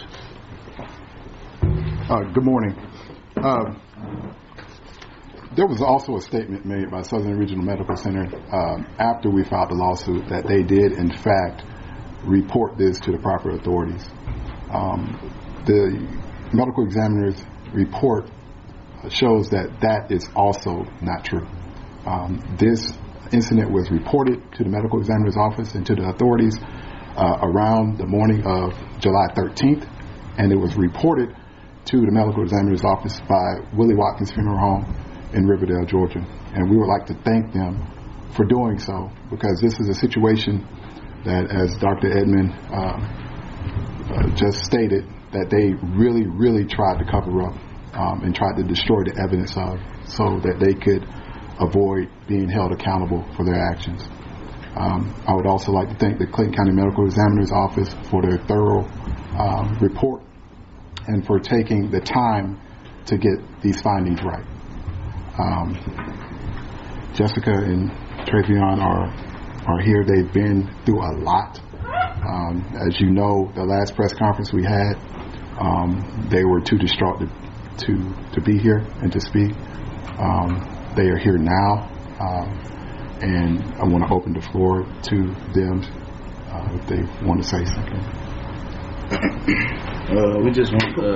Uh, 2.08 2.22
good 2.32 2.44
morning. 2.44 2.74
Uh, 3.36 3.74
there 5.56 5.66
was 5.66 5.82
also 5.82 6.16
a 6.16 6.20
statement 6.20 6.64
made 6.64 6.90
by 6.90 7.02
Southern 7.02 7.38
Regional 7.38 7.64
Medical 7.64 7.96
Center 7.96 8.26
uh, 8.52 8.82
after 8.98 9.30
we 9.30 9.42
filed 9.42 9.70
the 9.70 9.74
lawsuit 9.74 10.28
that 10.28 10.46
they 10.46 10.62
did, 10.62 10.92
in 10.92 11.10
fact, 11.10 11.64
report 12.24 12.76
this 12.78 13.00
to 13.00 13.10
the 13.10 13.18
proper 13.18 13.50
authorities. 13.50 14.06
Um, 14.70 15.32
the 15.66 16.00
medical 16.52 16.84
examiner's 16.84 17.42
report 17.72 18.30
shows 19.10 19.50
that 19.50 19.68
that 19.82 20.10
is 20.10 20.26
also 20.34 20.86
not 21.02 21.24
true. 21.24 21.46
Um, 22.06 22.42
this 22.58 22.92
incident 23.32 23.70
was 23.70 23.90
reported 23.90 24.40
to 24.54 24.64
the 24.64 24.70
medical 24.70 25.00
examiner's 25.00 25.36
office 25.36 25.74
and 25.74 25.84
to 25.86 25.94
the 25.94 26.08
authorities 26.08 26.56
uh, 27.16 27.38
around 27.42 27.98
the 27.98 28.06
morning 28.06 28.46
of 28.46 28.72
July 29.00 29.26
13th, 29.34 29.88
and 30.38 30.52
it 30.52 30.56
was 30.56 30.76
reported 30.76 31.34
to 31.86 31.96
the 32.00 32.10
medical 32.10 32.42
examiner's 32.42 32.84
office 32.84 33.18
by 33.28 33.58
Willie 33.74 33.94
Watkins 33.94 34.32
Funeral 34.32 34.58
Home 34.58 34.84
in 35.32 35.46
Riverdale, 35.46 35.84
Georgia. 35.86 36.24
And 36.54 36.70
we 36.70 36.76
would 36.76 36.88
like 36.88 37.06
to 37.06 37.14
thank 37.24 37.52
them 37.52 37.82
for 38.34 38.44
doing 38.44 38.78
so 38.78 39.10
because 39.30 39.60
this 39.60 39.78
is 39.80 39.88
a 39.88 39.94
situation 39.94 40.66
that, 41.24 41.50
as 41.50 41.76
Dr. 41.78 42.16
Edmond 42.16 42.52
uh, 42.70 42.98
uh, 44.14 44.36
just 44.36 44.64
stated, 44.64 45.04
that 45.36 45.52
they 45.52 45.76
really, 45.92 46.26
really 46.26 46.64
tried 46.64 46.98
to 46.98 47.04
cover 47.04 47.44
up 47.44 47.54
um, 47.92 48.24
and 48.24 48.34
tried 48.34 48.56
to 48.56 48.64
destroy 48.64 49.04
the 49.04 49.16
evidence 49.20 49.52
of 49.56 49.76
so 50.08 50.40
that 50.40 50.56
they 50.56 50.72
could 50.72 51.04
avoid 51.60 52.08
being 52.28 52.48
held 52.48 52.72
accountable 52.72 53.24
for 53.36 53.44
their 53.44 53.60
actions. 53.72 54.02
Um, 54.76 55.12
I 55.26 55.34
would 55.34 55.46
also 55.46 55.72
like 55.72 55.88
to 55.88 55.96
thank 55.96 56.18
the 56.18 56.26
Clayton 56.26 56.54
County 56.54 56.72
Medical 56.72 57.06
Examiner's 57.06 57.52
Office 57.52 57.94
for 58.10 58.20
their 58.20 58.36
thorough 58.44 58.84
um, 59.36 59.78
report 59.80 60.22
and 61.06 61.24
for 61.24 61.38
taking 61.38 61.90
the 61.90 62.00
time 62.00 62.60
to 63.06 63.16
get 63.16 63.40
these 63.62 63.80
findings 63.80 64.20
right. 64.22 64.44
Um, 65.38 65.76
Jessica 67.14 67.52
and 67.52 67.90
Travion 68.28 68.80
are 68.80 69.08
are 69.66 69.80
here. 69.80 70.04
They've 70.04 70.32
been 70.32 70.70
through 70.84 71.00
a 71.00 71.12
lot. 71.24 71.58
Um, 71.82 72.64
as 72.86 73.00
you 73.00 73.10
know, 73.10 73.50
the 73.54 73.64
last 73.64 73.96
press 73.96 74.12
conference 74.12 74.52
we 74.52 74.64
had, 74.64 74.94
um, 75.58 76.28
they 76.30 76.44
were 76.44 76.60
too 76.60 76.78
distraught 76.78 77.20
to, 77.20 77.26
to, 77.86 78.32
to 78.32 78.40
be 78.40 78.58
here 78.58 78.78
and 79.02 79.12
to 79.12 79.20
speak. 79.20 79.52
Um, 80.18 80.92
they 80.96 81.08
are 81.08 81.18
here 81.18 81.38
now, 81.38 81.90
um, 82.20 82.58
and 83.20 83.62
I 83.74 83.84
want 83.84 84.06
to 84.06 84.12
open 84.14 84.32
the 84.32 84.40
floor 84.40 84.84
to 84.84 85.16
them 85.54 85.82
uh, 86.48 86.76
if 86.76 86.86
they 86.88 87.02
want 87.26 87.42
to 87.42 87.48
say 87.48 87.64
something. 87.64 88.00
Uh, 90.08 90.38
we 90.42 90.50
just 90.50 90.72
want 90.72 90.98
uh, 90.98 91.12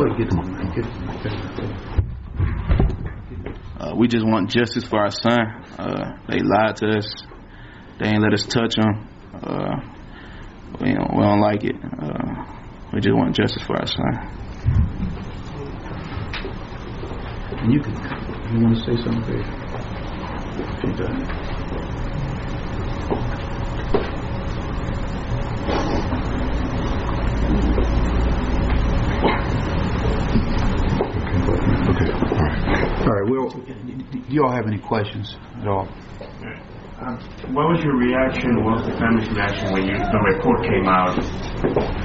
uh, 3.80 3.94
we 3.96 4.06
just 4.08 4.26
want 4.26 4.50
justice 4.50 4.84
for 4.84 4.98
our 4.98 5.10
son. 5.10 5.40
Uh, 5.78 6.18
they 6.28 6.40
lied 6.40 6.76
to 6.76 6.98
us. 6.98 7.06
They 7.98 8.08
ain't 8.08 8.22
let 8.22 8.32
us 8.32 8.46
touch 8.46 8.76
him. 8.76 9.08
Uh, 9.32 9.76
we, 10.80 10.92
don't, 10.92 11.16
we 11.16 11.22
don't 11.22 11.40
like 11.40 11.64
it. 11.64 11.76
We 12.92 13.00
just 13.00 13.14
want 13.14 13.36
justice 13.36 13.62
for 13.66 13.76
our 13.76 13.86
son. 13.86 14.14
And 17.62 17.72
you 17.72 17.80
can, 17.80 17.94
you 18.52 18.60
want 18.64 18.74
to 18.74 18.82
say 18.82 18.96
something, 19.00 19.22
Dave? 19.30 19.46
She's 20.82 20.98
done. 20.98 21.22
Okay, 31.90 32.10
all 32.10 32.42
right. 32.42 32.60
All 33.00 33.12
right. 33.14 33.30
Well, 33.30 33.48
do 33.50 34.34
you 34.34 34.42
all 34.42 34.50
have 34.52 34.66
any 34.66 34.78
questions 34.78 35.36
at 35.60 35.68
all? 35.68 35.86
Um, 37.00 37.16
what 37.54 37.70
was 37.70 37.80
your 37.84 37.96
reaction, 37.96 38.64
what 38.64 38.82
was 38.82 38.86
the 38.92 38.98
family's 38.98 39.30
reaction 39.30 39.72
when 39.72 39.86
you, 39.86 39.96
the 39.96 40.20
report 40.36 40.60
came 40.68 40.86
out 40.86 41.16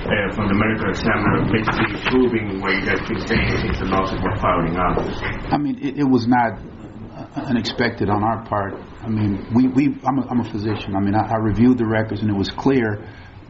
uh, 0.05 0.33
from 0.33 0.47
the 0.47 0.53
medical 0.53 0.89
examiner 0.93 1.49
basically 1.49 1.97
proving 2.09 2.61
what 2.61 2.77
you 2.77 2.85
guys 2.85 3.01
keep 3.09 3.19
saying 3.25 3.57
since 3.57 3.79
the 3.81 3.89
lawsuit 3.89 4.21
was 4.21 4.37
filing 4.37 4.77
out? 4.77 5.01
I 5.51 5.57
mean, 5.57 5.81
it, 5.81 5.99
it 5.99 6.07
was 6.07 6.27
not 6.27 6.61
unexpected 7.35 8.09
on 8.09 8.23
our 8.23 8.45
part. 8.45 8.75
I 9.01 9.09
mean, 9.09 9.49
we, 9.53 9.67
we 9.67 9.97
I'm, 10.05 10.19
a, 10.19 10.27
I'm 10.29 10.39
a 10.41 10.49
physician. 10.51 10.95
I 10.95 11.01
mean, 11.01 11.15
I, 11.15 11.33
I 11.33 11.37
reviewed 11.37 11.77
the 11.77 11.87
records 11.87 12.21
and 12.21 12.29
it 12.29 12.37
was 12.37 12.49
clear 12.49 13.01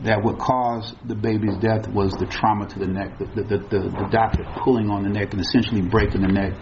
that 0.04 0.24
what 0.24 0.40
caused 0.40 0.96
the 1.08 1.16
baby's 1.16 1.58
death 1.60 1.88
was 1.88 2.12
the 2.20 2.26
trauma 2.26 2.68
to 2.68 2.80
the 2.80 2.88
neck, 2.88 3.18
the, 3.18 3.26
the, 3.44 3.58
the, 3.58 3.80
the 3.92 4.08
doctor 4.12 4.44
pulling 4.64 4.90
on 4.90 5.04
the 5.04 5.10
neck 5.10 5.32
and 5.32 5.42
essentially 5.42 5.82
breaking 5.82 6.22
the 6.22 6.32
neck. 6.32 6.54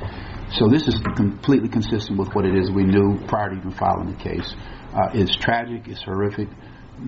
So 0.53 0.69
this 0.69 0.87
is 0.87 0.99
completely 1.15 1.69
consistent 1.69 2.17
with 2.19 2.29
what 2.33 2.45
it 2.45 2.55
is 2.55 2.69
we 2.69 2.83
knew 2.83 3.19
prior 3.27 3.49
to 3.49 3.57
even 3.57 3.71
filing 3.71 4.11
the 4.11 4.17
case. 4.21 4.53
Uh, 4.93 5.09
it's 5.13 5.35
tragic, 5.35 5.87
it's 5.87 6.03
horrific, 6.03 6.47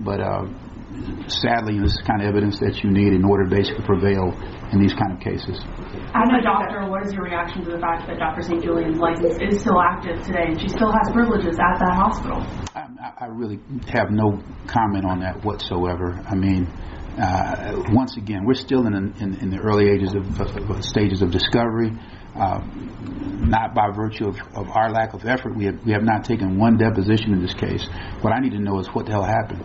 but 0.04 0.20
uh, 0.20 0.46
sadly, 1.26 1.78
this 1.78 1.90
is 1.92 1.98
the 1.98 2.06
kind 2.06 2.22
of 2.22 2.28
evidence 2.28 2.58
that 2.60 2.82
you 2.84 2.90
need 2.90 3.12
in 3.12 3.24
order 3.24 3.44
to 3.44 3.50
basically 3.50 3.84
prevail 3.84 4.30
in 4.70 4.78
these 4.78 4.94
kind 4.94 5.12
of 5.12 5.18
cases. 5.18 5.58
As 6.14 6.28
a 6.30 6.42
doctor, 6.42 6.86
what 6.86 7.06
is 7.06 7.12
your 7.12 7.24
reaction 7.24 7.64
to 7.64 7.70
the 7.70 7.78
fact 7.78 8.06
that 8.06 8.18
Dr. 8.18 8.42
St. 8.42 8.62
Julian's 8.62 8.98
license 8.98 9.38
is 9.42 9.60
still 9.60 9.80
active 9.82 10.22
today 10.22 10.54
and 10.54 10.60
she 10.60 10.68
still 10.68 10.90
has 10.90 11.10
privileges 11.12 11.58
at 11.58 11.78
that 11.82 11.94
hospital? 11.94 12.38
I, 12.74 12.86
I 13.18 13.26
really 13.26 13.58
have 13.90 14.10
no 14.10 14.38
comment 14.66 15.04
on 15.04 15.20
that 15.20 15.44
whatsoever. 15.44 16.22
I 16.26 16.34
mean, 16.34 16.66
uh, 17.18 17.82
once 17.90 18.16
again, 18.16 18.44
we're 18.44 18.54
still 18.54 18.86
in, 18.86 18.94
in, 18.94 19.34
in 19.40 19.50
the 19.50 19.58
early 19.58 19.90
ages 19.90 20.14
of, 20.14 20.22
of, 20.40 20.84
stages 20.84 21.22
of 21.22 21.30
discovery. 21.30 21.90
Uh, 22.36 22.60
not 23.48 23.74
by 23.74 23.88
virtue 23.90 24.28
of, 24.28 24.36
of, 24.54 24.68
our 24.68 24.90
lack 24.90 25.14
of 25.14 25.24
effort, 25.24 25.56
we 25.56 25.64
have, 25.64 25.86
we 25.86 25.92
have 25.92 26.02
not 26.02 26.22
taken 26.22 26.58
one 26.58 26.76
deposition 26.76 27.32
in 27.32 27.40
this 27.40 27.54
case. 27.54 27.88
What 28.20 28.34
I 28.34 28.40
need 28.40 28.52
to 28.52 28.58
know 28.58 28.78
is 28.78 28.88
what 28.88 29.06
the 29.06 29.12
hell 29.12 29.24
happened. 29.24 29.64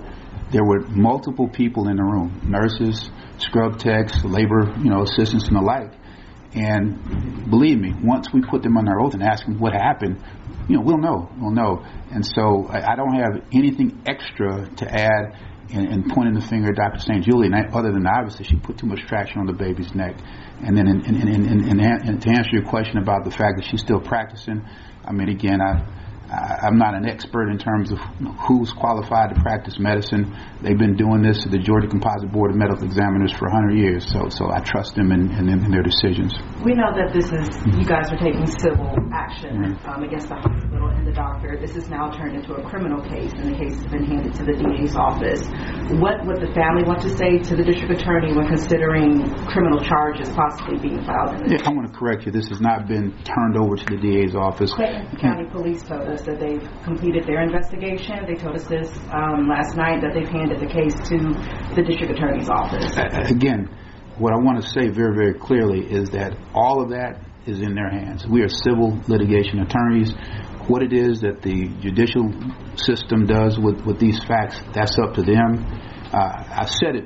There 0.52 0.64
were 0.64 0.82
multiple 0.82 1.48
people 1.48 1.88
in 1.88 1.98
the 1.98 2.04
room, 2.04 2.42
nurses, 2.44 3.10
scrub 3.38 3.80
techs, 3.80 4.24
labor, 4.24 4.74
you 4.80 4.90
know, 4.90 5.04
assistants, 5.04 5.48
and 5.48 5.56
the 5.56 5.62
like. 5.62 5.94
And 6.54 7.50
believe 7.50 7.80
me, 7.80 7.94
once 8.04 8.28
we 8.34 8.42
put 8.42 8.62
them 8.62 8.78
under 8.78 9.00
oath 9.00 9.14
and 9.14 9.24
ask 9.24 9.46
them 9.46 9.60
what 9.60 9.74
happened, 9.74 10.22
you 10.68 10.76
know, 10.76 10.84
we'll 10.84 10.98
know, 10.98 11.32
we'll 11.40 11.52
know. 11.52 11.86
And 12.12 12.26
so 12.26 12.68
I, 12.68 12.94
I 12.94 12.96
don't 12.96 13.16
have 13.16 13.44
anything 13.54 14.02
extra 14.06 14.70
to 14.76 14.92
add 14.92 15.38
in, 15.70 15.88
in 15.88 16.10
pointing 16.10 16.34
the 16.34 16.42
finger 16.42 16.70
at 16.72 16.76
Dr. 16.76 17.00
St. 17.00 17.24
Julian, 17.24 17.54
other 17.74 17.92
than 17.92 18.06
obviously 18.06 18.46
she 18.46 18.58
put 18.58 18.78
too 18.78 18.88
much 18.88 19.00
traction 19.08 19.40
on 19.40 19.48
the 19.48 19.54
baby's 19.54 19.96
neck. 19.96 20.16
And 20.62 20.76
then, 20.78 20.88
in, 20.88 21.06
in, 21.06 21.70
in, 21.70 22.20
to 22.20 22.30
answer 22.30 22.52
your 22.52 22.66
question 22.66 22.98
about 22.98 23.24
the 23.24 23.32
fact 23.32 23.58
that 23.58 23.66
she's 23.70 23.82
still 23.82 24.02
practicing, 24.02 24.68
I 25.06 25.14
mean, 25.14 25.30
again, 25.30 25.62
I, 25.62 25.88
I, 26.32 26.68
I'm 26.68 26.78
not 26.78 26.96
an 26.96 27.06
expert 27.06 27.50
in 27.50 27.58
terms 27.58 27.92
of 27.92 28.00
who's 28.48 28.72
qualified 28.72 29.36
to 29.36 29.42
practice 29.42 29.78
medicine. 29.80 30.32
They've 30.62 30.78
been 30.78 30.96
doing 30.96 31.22
this 31.22 31.44
to 31.44 31.50
the 31.50 31.60
Georgia 31.60 31.88
Composite 31.88 32.32
Board 32.32 32.52
of 32.52 32.58
Medical 32.58 32.86
Examiners 32.86 33.34
for 33.34 33.52
100 33.52 33.76
years, 33.76 34.08
so 34.08 34.30
so 34.30 34.50
I 34.52 34.62
trust 34.62 34.96
them 34.96 35.12
in, 35.12 35.32
in, 35.36 35.50
in 35.50 35.72
their 35.72 35.84
decisions. 35.84 36.32
We 36.64 36.74
know 36.74 36.96
that 36.96 37.12
this 37.12 37.28
is 37.36 37.52
you 37.68 37.84
guys 37.84 38.08
are 38.12 38.22
taking 38.22 38.48
civil 38.48 38.96
action 39.12 39.76
um, 39.84 40.04
against 40.04 40.30
the 40.30 40.40
hospital 40.40 40.88
and 40.88 41.06
the 41.06 41.12
doctor. 41.12 41.60
This 41.60 41.76
is 41.76 41.90
now 41.90 42.10
turned 42.16 42.36
into 42.36 42.54
a 42.56 42.64
criminal 42.64 43.04
case, 43.04 43.34
and 43.36 43.52
the 43.52 43.58
case 43.58 43.76
has 43.76 43.92
been 43.92 44.06
handed 44.06 44.34
to 44.40 44.44
the 44.48 44.56
DA's 44.56 44.96
office. 44.96 45.44
What 46.00 46.24
would 46.26 46.40
the 46.40 46.52
family 46.56 46.88
want 46.88 47.02
to 47.04 47.12
say 47.12 47.44
to 47.44 47.56
the 47.56 47.64
district 47.64 48.02
attorney 48.02 48.32
when 48.32 48.48
considering 48.48 49.28
criminal 49.52 49.84
charges 49.84 50.30
possibly 50.30 50.80
being 50.80 51.04
filed 51.04 51.42
in 51.42 51.52
Yeah. 51.52 51.68
I 51.68 51.74
want 51.76 51.92
to 51.92 51.98
correct 51.98 52.26
you. 52.26 52.32
This 52.32 52.48
has 52.50 52.62
not 52.62 52.88
been 52.88 53.12
turned 53.28 53.58
over 53.58 53.76
to 53.76 53.86
the 53.86 54.00
DA's 54.00 54.36
office. 54.36 54.72
Clayton 54.72 55.18
County 55.20 55.50
Police 55.52 55.84
told 55.84 56.08
us 56.08 56.21
that 56.26 56.40
they've 56.40 56.68
completed 56.84 57.26
their 57.26 57.42
investigation. 57.42 58.26
They 58.26 58.36
told 58.36 58.56
us 58.56 58.68
this 58.68 58.90
um, 59.12 59.48
last 59.48 59.76
night, 59.76 60.02
that 60.02 60.14
they've 60.14 60.28
handed 60.28 60.60
the 60.60 60.68
case 60.68 60.96
to 61.10 61.18
the 61.76 61.84
district 61.84 62.14
attorney's 62.14 62.50
office. 62.50 62.92
Again, 63.30 63.70
what 64.18 64.34
I 64.34 64.38
want 64.38 64.62
to 64.62 64.70
say 64.70 64.90
very, 64.90 65.16
very 65.16 65.34
clearly 65.34 65.86
is 65.86 66.10
that 66.12 66.38
all 66.54 66.82
of 66.82 66.90
that 66.90 67.20
is 67.46 67.60
in 67.60 67.74
their 67.74 67.90
hands. 67.90 68.26
We 68.28 68.42
are 68.42 68.50
civil 68.50 69.00
litigation 69.08 69.60
attorneys. 69.60 70.14
What 70.68 70.84
it 70.84 70.94
is 70.94 71.22
that 71.22 71.42
the 71.42 71.70
judicial 71.82 72.30
system 72.76 73.26
does 73.26 73.58
with, 73.58 73.82
with 73.86 74.00
these 74.00 74.20
facts, 74.26 74.62
that's 74.74 74.98
up 75.00 75.16
to 75.16 75.24
them. 75.24 75.66
Uh, 76.14 76.62
I 76.62 76.66
said 76.66 76.96
it 76.96 77.06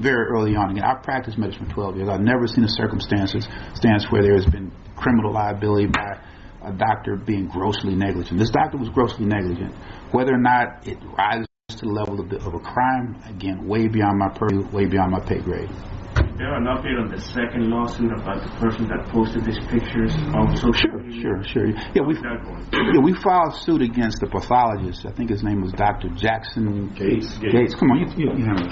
very 0.00 0.26
early 0.34 0.56
on. 0.56 0.70
Again, 0.70 0.84
I 0.84 0.94
practiced 0.94 1.38
medicine 1.38 1.66
for 1.66 1.74
12 1.74 1.96
years. 1.96 2.08
I've 2.08 2.20
never 2.20 2.46
seen 2.46 2.64
a 2.64 2.68
circumstances 2.68 3.46
stance 3.74 4.10
where 4.10 4.22
there 4.22 4.34
has 4.34 4.46
been 4.46 4.72
criminal 4.96 5.32
liability 5.32 5.86
by 5.86 6.18
a 6.64 6.72
doctor 6.72 7.16
being 7.16 7.48
grossly 7.48 7.94
negligent. 7.94 8.38
This 8.38 8.50
doctor 8.50 8.78
was 8.78 8.88
grossly 8.90 9.26
negligent. 9.26 9.74
Whether 10.12 10.34
or 10.34 10.38
not 10.40 10.86
it 10.86 10.98
rises 11.18 11.46
to 11.68 11.86
the 11.86 11.92
level 11.92 12.20
of, 12.20 12.28
the, 12.28 12.36
of 12.44 12.54
a 12.54 12.60
crime, 12.60 13.20
again, 13.28 13.66
way 13.66 13.88
beyond 13.88 14.18
my 14.18 14.28
purview, 14.28 14.66
way 14.70 14.86
beyond 14.86 15.12
my 15.12 15.20
pay 15.20 15.38
grade. 15.40 15.70
Is 16.12 16.36
there 16.36 16.54
an 16.56 16.64
update 16.64 17.00
on 17.00 17.08
the 17.08 17.20
second 17.20 17.70
lawsuit 17.70 18.12
about 18.12 18.42
the 18.44 18.50
person 18.60 18.84
that 18.88 19.08
posted 19.08 19.44
these 19.46 19.58
pictures 19.72 20.12
on 20.36 20.54
social 20.56 20.74
Sure, 20.92 21.00
media? 21.00 21.22
sure, 21.22 21.44
sure. 21.44 21.66
Yeah, 21.96 22.02
we 22.04 22.12
How's 22.14 22.22
that 22.24 22.44
going? 22.44 22.94
yeah, 22.94 23.00
we 23.00 23.14
filed 23.14 23.54
suit 23.56 23.80
against 23.80 24.20
the 24.20 24.26
pathologist. 24.26 25.06
I 25.06 25.12
think 25.12 25.30
his 25.30 25.42
name 25.42 25.62
was 25.62 25.72
Dr. 25.72 26.08
Jackson 26.12 26.92
Gates. 26.92 27.32
Gates. 27.38 27.74
Come 27.74 27.92
on, 27.92 27.98
you, 28.04 28.06
you, 28.16 28.32
you 28.36 28.44
handle. 28.44 28.68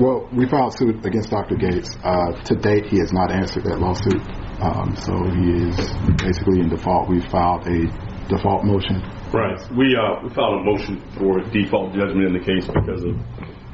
Well, 0.00 0.28
we 0.32 0.48
filed 0.48 0.72
suit 0.78 1.04
against 1.04 1.28
Dr. 1.28 1.56
Gates. 1.56 1.92
Uh, 2.02 2.32
to 2.48 2.54
date, 2.56 2.86
he 2.88 2.98
has 3.00 3.12
not 3.12 3.32
answered 3.32 3.64
that 3.64 3.76
lawsuit, 3.80 4.24
um, 4.60 4.96
so 4.96 5.12
he 5.30 5.70
is 5.70 5.76
basically 6.18 6.60
in 6.60 6.68
default. 6.68 7.08
We 7.08 7.20
filed 7.30 7.66
a 7.66 7.86
default 8.28 8.64
motion. 8.64 9.02
Right. 9.32 9.58
We 9.76 9.94
uh, 9.94 10.22
we 10.22 10.30
filed 10.34 10.60
a 10.60 10.64
motion 10.64 11.02
for 11.16 11.40
default 11.50 11.94
judgment 11.94 12.26
in 12.26 12.32
the 12.32 12.44
case 12.44 12.66
because 12.66 13.04
of 13.04 13.14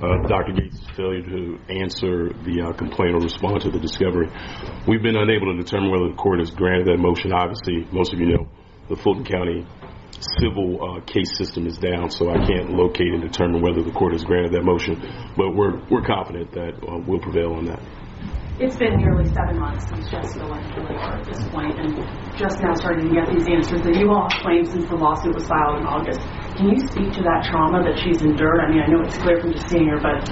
uh, 0.05 0.29
Dr. 0.29 0.53
Gates' 0.53 0.85
failure 0.97 1.23
to 1.23 1.59
answer 1.71 2.29
the 2.45 2.69
uh, 2.69 2.73
complaint 2.77 3.15
or 3.15 3.21
respond 3.21 3.63
to 3.63 3.71
the 3.71 3.79
discovery. 3.79 4.29
We've 4.87 5.03
been 5.03 5.17
unable 5.17 5.55
to 5.55 5.63
determine 5.63 5.91
whether 5.91 6.09
the 6.09 6.17
court 6.21 6.41
has 6.41 6.51
granted 6.51 6.87
that 6.89 6.99
motion. 6.99 7.33
Obviously, 7.33 7.89
most 7.91 8.13
of 8.13 8.21
you 8.21 8.37
know 8.37 8.49
the 8.89 8.97
Fulton 8.97 9.25
County 9.25 9.67
civil 10.39 10.79
uh, 10.79 11.01
case 11.01 11.37
system 11.37 11.67
is 11.67 11.79
down, 11.79 12.11
so 12.11 12.31
I 12.31 12.45
can't 12.45 12.71
locate 12.71 13.09
and 13.09 13.23
determine 13.23 13.63
whether 13.63 13.83
the 13.83 13.93
court 13.93 14.13
has 14.13 14.25
granted 14.25 14.53
that 14.53 14.63
motion. 14.63 15.01
But 15.37 15.55
we're 15.55 15.81
we're 15.91 16.05
confident 16.05 16.53
that 16.53 16.75
uh, 16.83 16.99
we'll 17.07 17.21
prevail 17.21 17.55
on 17.55 17.67
that. 17.67 17.81
It's 18.57 18.77
been 18.77 18.99
nearly 18.99 19.27
seven 19.35 19.59
months 19.59 19.89
since 19.89 20.09
Jessica 20.09 20.47
went 20.47 20.63
to 20.75 20.81
labor 20.81 20.95
at 20.95 21.25
this 21.27 21.43
point, 21.51 21.75
and 21.75 21.99
just 22.39 22.63
now 22.63 22.73
starting 22.75 23.09
to 23.09 23.15
get 23.15 23.27
these 23.27 23.49
answers 23.51 23.83
that 23.83 23.97
you 23.97 24.13
all 24.13 24.29
claimed 24.31 24.69
since 24.69 24.87
the 24.89 24.95
lawsuit 24.95 25.35
was 25.35 25.45
filed 25.49 25.81
in 25.81 25.87
August. 25.87 26.21
Can 26.55 26.71
you 26.71 26.79
speak 26.87 27.11
to 27.19 27.23
that 27.27 27.51
trauma 27.51 27.83
that 27.83 27.99
she's 27.99 28.23
endured? 28.23 28.61
I 28.61 28.71
mean, 28.71 28.79
I 28.79 28.87
know 28.87 29.03
it's 29.03 29.19
clear 29.19 29.41
from 29.41 29.55
just 29.55 29.69
seeing 29.69 29.89
her, 29.89 29.99
but 29.99 30.23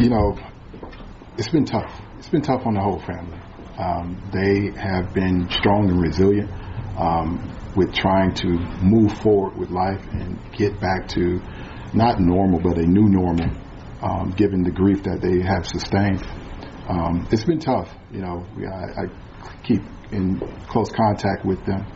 you 0.00 0.08
know, 0.08 0.38
it's 1.36 1.48
been 1.48 1.66
tough. 1.66 2.00
It's 2.16 2.30
been 2.30 2.40
tough 2.40 2.64
on 2.64 2.72
the 2.72 2.80
whole 2.80 3.00
family. 3.00 3.38
Um, 3.76 4.16
they 4.32 4.72
have 4.80 5.12
been 5.12 5.50
strong 5.50 5.90
and 5.90 6.00
resilient 6.00 6.50
um, 6.96 7.44
with 7.76 7.92
trying 7.92 8.32
to 8.36 8.48
move 8.80 9.12
forward 9.20 9.58
with 9.58 9.68
life 9.68 10.00
and 10.12 10.40
get 10.56 10.80
back 10.80 11.08
to 11.08 11.42
not 11.92 12.20
normal, 12.20 12.58
but 12.58 12.78
a 12.78 12.86
new 12.86 13.10
normal, 13.10 13.50
um, 14.00 14.32
given 14.34 14.62
the 14.62 14.70
grief 14.70 15.02
that 15.02 15.20
they 15.20 15.44
have 15.46 15.66
sustained. 15.66 16.24
Um, 16.88 17.26
it's 17.30 17.44
been 17.44 17.60
tough. 17.60 17.90
You 18.12 18.20
know, 18.20 18.46
we, 18.56 18.66
I, 18.66 19.04
I 19.04 19.62
keep 19.62 19.80
in 20.12 20.38
close 20.68 20.90
contact 20.90 21.44
with 21.44 21.64
them 21.64 21.86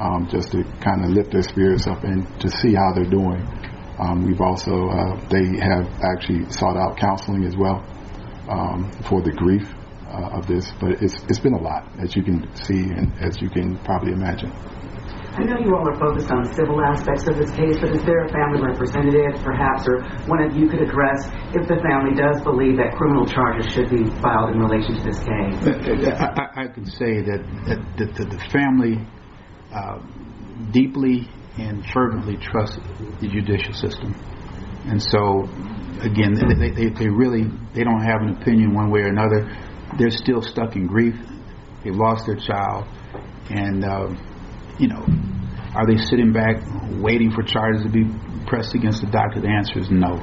um, 0.00 0.28
just 0.30 0.52
to 0.52 0.62
kind 0.80 1.04
of 1.04 1.10
lift 1.10 1.32
their 1.32 1.42
spirits 1.42 1.86
up 1.86 2.04
and 2.04 2.26
to 2.40 2.48
see 2.48 2.74
how 2.74 2.92
they're 2.94 3.10
doing. 3.10 3.46
Um, 3.98 4.24
we've 4.24 4.40
also, 4.40 4.88
uh, 4.88 5.20
they 5.28 5.58
have 5.58 5.90
actually 6.02 6.50
sought 6.50 6.76
out 6.76 6.96
counseling 6.96 7.44
as 7.44 7.56
well 7.56 7.84
um, 8.48 8.90
for 9.02 9.20
the 9.22 9.32
grief 9.32 9.68
uh, 10.06 10.38
of 10.38 10.46
this, 10.46 10.70
but 10.80 11.02
it's, 11.02 11.22
it's 11.24 11.40
been 11.40 11.54
a 11.54 11.60
lot, 11.60 11.88
as 11.98 12.14
you 12.14 12.22
can 12.22 12.46
see 12.54 12.78
and 12.78 13.12
as 13.20 13.42
you 13.42 13.50
can 13.50 13.76
probably 13.78 14.12
imagine. 14.12 14.52
I 15.38 15.44
know 15.44 15.54
you 15.62 15.70
all 15.70 15.86
are 15.86 15.94
focused 15.94 16.32
on 16.32 16.42
civil 16.52 16.82
aspects 16.82 17.28
of 17.28 17.38
this 17.38 17.54
case, 17.54 17.78
but 17.78 17.94
is 17.94 18.02
there 18.02 18.26
a 18.26 18.28
family 18.28 18.58
representative, 18.58 19.38
perhaps, 19.44 19.86
or 19.86 20.02
one 20.26 20.42
of 20.42 20.50
you 20.56 20.66
could 20.66 20.82
address 20.82 21.30
if 21.54 21.62
the 21.70 21.78
family 21.78 22.18
does 22.18 22.42
believe 22.42 22.76
that 22.78 22.98
criminal 22.98 23.24
charges 23.24 23.70
should 23.70 23.88
be 23.88 24.10
filed 24.18 24.50
in 24.50 24.58
relation 24.58 24.98
to 24.98 25.02
this 25.06 25.22
case? 25.22 25.54
I, 26.18 26.66
I, 26.66 26.74
can 26.74 26.84
say 26.90 27.22
that, 27.22 27.38
the 27.94 28.42
family 28.50 28.98
uh, 29.70 30.02
deeply 30.72 31.30
and 31.56 31.86
fervently 31.94 32.36
trust 32.42 32.80
the 33.20 33.28
judicial 33.28 33.74
system, 33.74 34.18
and 34.90 35.00
so 35.00 35.46
again, 36.02 36.34
they, 36.34 36.70
they, 36.74 36.90
they 36.90 37.08
really 37.08 37.46
they 37.74 37.84
don't 37.84 38.02
have 38.02 38.22
an 38.22 38.34
opinion 38.42 38.74
one 38.74 38.90
way 38.90 39.02
or 39.02 39.14
another. 39.14 39.46
They're 39.98 40.10
still 40.10 40.42
stuck 40.42 40.74
in 40.74 40.88
grief. 40.88 41.14
They've 41.84 41.94
lost 41.94 42.26
their 42.26 42.36
child, 42.42 42.88
and 43.50 43.84
uh, 43.84 44.08
you 44.78 44.88
know, 44.88 45.04
are 45.74 45.86
they 45.86 45.96
sitting 45.96 46.32
back 46.32 46.62
waiting 47.02 47.30
for 47.30 47.42
charges 47.42 47.82
to 47.84 47.90
be 47.90 48.04
pressed 48.46 48.74
against 48.74 49.00
the 49.00 49.10
doctor? 49.10 49.40
The 49.40 49.48
answer 49.48 49.78
is 49.78 49.90
no. 49.90 50.16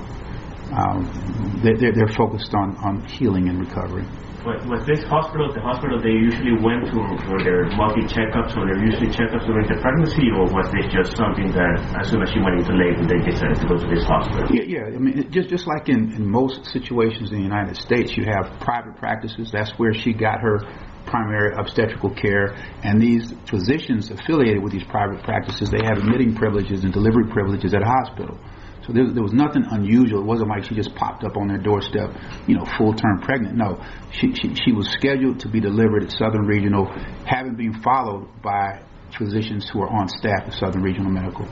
Um, 0.74 1.60
they're, 1.64 1.78
they're, 1.78 1.94
they're 1.94 2.16
focused 2.18 2.54
on, 2.56 2.76
on 2.82 3.06
healing 3.06 3.48
and 3.50 3.60
recovery. 3.60 4.06
Was, 4.46 4.62
was 4.70 4.86
this 4.86 5.02
hospital 5.10 5.50
the 5.54 5.62
hospital 5.62 5.98
they 5.98 6.14
usually 6.14 6.54
went 6.62 6.86
to 6.94 7.02
for 7.26 7.42
their 7.42 7.66
monthly 7.74 8.06
checkups 8.06 8.54
or 8.54 8.70
their 8.70 8.78
usually 8.78 9.10
checkups 9.10 9.46
during 9.50 9.66
the 9.66 9.74
pregnancy, 9.82 10.30
or 10.30 10.46
was 10.54 10.70
this 10.70 10.86
just 10.94 11.18
something 11.18 11.50
that 11.54 11.82
as 11.98 12.14
soon 12.14 12.22
as 12.22 12.30
she 12.30 12.38
went 12.38 12.62
into 12.62 12.74
labor 12.78 13.10
they 13.10 13.18
decided 13.26 13.58
to 13.58 13.66
go 13.66 13.74
to 13.78 13.88
this 13.90 14.06
hospital? 14.06 14.46
Yeah, 14.54 14.86
yeah. 14.86 14.94
I 14.94 15.02
mean, 15.02 15.18
it- 15.18 15.32
just 15.34 15.50
just 15.50 15.66
like 15.66 15.90
in, 15.90 16.14
in 16.14 16.30
most 16.30 16.66
situations 16.70 17.32
in 17.34 17.38
the 17.38 17.44
United 17.44 17.74
States, 17.76 18.14
you 18.18 18.26
have 18.26 18.60
private 18.62 18.94
practices. 18.98 19.50
That's 19.50 19.74
where 19.82 19.94
she 19.94 20.14
got 20.14 20.42
her 20.42 20.62
primary 21.06 21.54
obstetrical 21.56 22.10
care, 22.10 22.56
and 22.84 23.02
these 23.02 23.34
physicians 23.50 24.12
affiliated 24.12 24.62
with 24.62 24.74
these 24.74 24.84
private 24.84 25.24
practices, 25.24 25.70
they 25.70 25.84
have 25.84 25.98
admitting 25.98 26.36
privileges 26.36 26.84
and 26.84 26.94
delivery 26.94 27.26
privileges 27.32 27.74
at 27.74 27.82
a 27.82 27.86
hospital. 27.86 28.38
So 28.86 28.94
there, 28.94 29.12
there 29.12 29.24
was 29.24 29.34
nothing 29.34 29.66
unusual. 29.72 30.22
It 30.22 30.26
wasn't 30.26 30.50
like 30.50 30.66
she 30.66 30.76
just 30.76 30.94
popped 30.94 31.24
up 31.24 31.38
on 31.38 31.48
their 31.48 31.58
doorstep, 31.58 32.12
you 32.48 32.56
know, 32.56 32.66
full 32.78 32.94
term 32.94 33.20
pregnant. 33.22 33.56
No, 33.56 33.84
she, 34.12 34.34
she 34.36 34.54
she 34.54 34.72
was 34.72 34.88
scheduled 34.90 35.40
to 35.40 35.50
be 35.50 35.60
delivered 35.60 36.04
at 36.04 36.12
Southern 36.12 36.46
Regional, 36.46 36.86
having 37.26 37.56
been 37.56 37.82
followed 37.82 38.30
by 38.44 38.84
physicians 39.18 39.68
who 39.70 39.82
are 39.82 39.90
on 39.90 40.08
staff 40.08 40.44
at 40.46 40.54
Southern 40.54 40.84
Regional 40.84 41.10
Medical. 41.10 41.48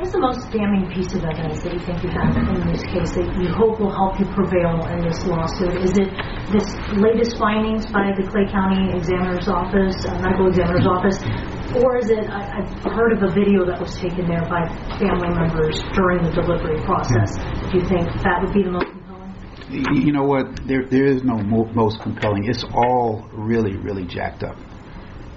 What 0.00 0.08
is 0.08 0.16
the 0.16 0.24
most 0.24 0.48
damning 0.48 0.88
piece 0.88 1.12
of 1.12 1.20
evidence 1.28 1.60
that 1.60 1.76
you 1.76 1.80
think 1.84 2.00
you 2.00 2.08
have 2.08 2.32
in 2.32 2.72
this 2.72 2.80
case 2.88 3.12
that 3.20 3.36
you 3.36 3.52
hope 3.52 3.76
will 3.76 3.92
help 3.92 4.16
you 4.16 4.24
prevail 4.32 4.80
in 4.88 5.04
this 5.04 5.20
lawsuit? 5.28 5.76
Is 5.76 5.92
it 5.92 6.08
this 6.48 6.64
latest 6.96 7.36
findings 7.36 7.84
by 7.84 8.16
the 8.16 8.24
Clay 8.24 8.48
County 8.48 8.96
Examiner's 8.96 9.44
Office, 9.44 10.00
uh, 10.08 10.16
Medical 10.24 10.48
Examiner's 10.48 10.88
Office, 10.88 11.20
or 11.84 12.00
is 12.00 12.08
it, 12.08 12.24
I, 12.32 12.64
I've 12.64 12.72
heard 12.96 13.12
of 13.12 13.28
a 13.28 13.30
video 13.36 13.68
that 13.68 13.76
was 13.76 13.92
taken 14.00 14.24
there 14.24 14.40
by 14.48 14.72
family 14.96 15.36
members 15.36 15.76
during 15.92 16.24
the 16.24 16.32
delivery 16.32 16.80
process. 16.80 17.36
Do 17.68 17.76
you 17.76 17.84
think 17.84 18.08
that 18.24 18.40
would 18.40 18.56
be 18.56 18.64
the 18.64 18.72
most 18.72 18.88
compelling? 18.88 20.00
You 20.00 20.16
know 20.16 20.24
what? 20.24 20.64
There, 20.64 20.88
there 20.88 21.12
is 21.12 21.24
no 21.28 21.36
mo- 21.36 21.68
most 21.76 22.00
compelling. 22.00 22.48
It's 22.48 22.64
all 22.72 23.28
really, 23.36 23.76
really 23.76 24.06
jacked 24.08 24.48
up. 24.48 24.56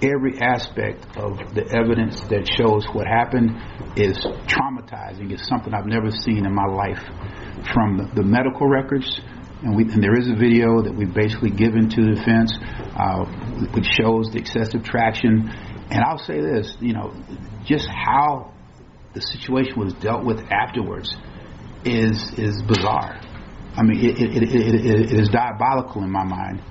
Every 0.02 0.38
aspect 0.40 1.06
of 1.16 1.38
the 1.54 1.64
evidence 1.70 2.20
that 2.28 2.50
shows 2.50 2.84
what 2.92 3.06
happened 3.06 3.56
is 3.96 4.18
traumatizing. 4.46 5.32
It's 5.32 5.46
something 5.48 5.72
I've 5.72 5.86
never 5.86 6.10
seen 6.10 6.44
in 6.44 6.54
my 6.54 6.66
life. 6.66 7.00
From 7.72 8.10
the, 8.14 8.22
medical 8.22 8.68
records, 8.68 9.20
and, 9.62 9.76
we, 9.76 9.84
and 9.84 10.02
there 10.02 10.18
is 10.18 10.28
a 10.28 10.34
video 10.34 10.82
that 10.82 10.92
we've 10.94 11.14
basically 11.14 11.50
given 11.50 11.88
to 11.88 12.02
the 12.02 12.14
defense, 12.16 12.52
uh, 12.98 13.24
which 13.72 13.86
shows 13.86 14.30
the 14.32 14.38
excessive 14.38 14.84
traction. 14.84 15.48
And 15.90 16.02
I'll 16.04 16.18
say 16.18 16.40
this, 16.40 16.76
you 16.80 16.92
know, 16.92 17.14
just 17.64 17.88
how 17.88 18.52
the 19.14 19.20
situation 19.22 19.78
was 19.78 19.94
dealt 19.94 20.24
with 20.24 20.40
afterwards 20.50 21.14
is 21.84 22.32
is 22.36 22.60
bizarre. 22.62 23.20
I 23.76 23.82
mean, 23.82 24.04
it, 24.04 24.20
it, 24.20 24.42
it, 24.42 25.12
it 25.12 25.20
is 25.20 25.28
diabolical 25.28 26.02
in 26.02 26.10
my 26.10 26.24
mind 26.24 26.62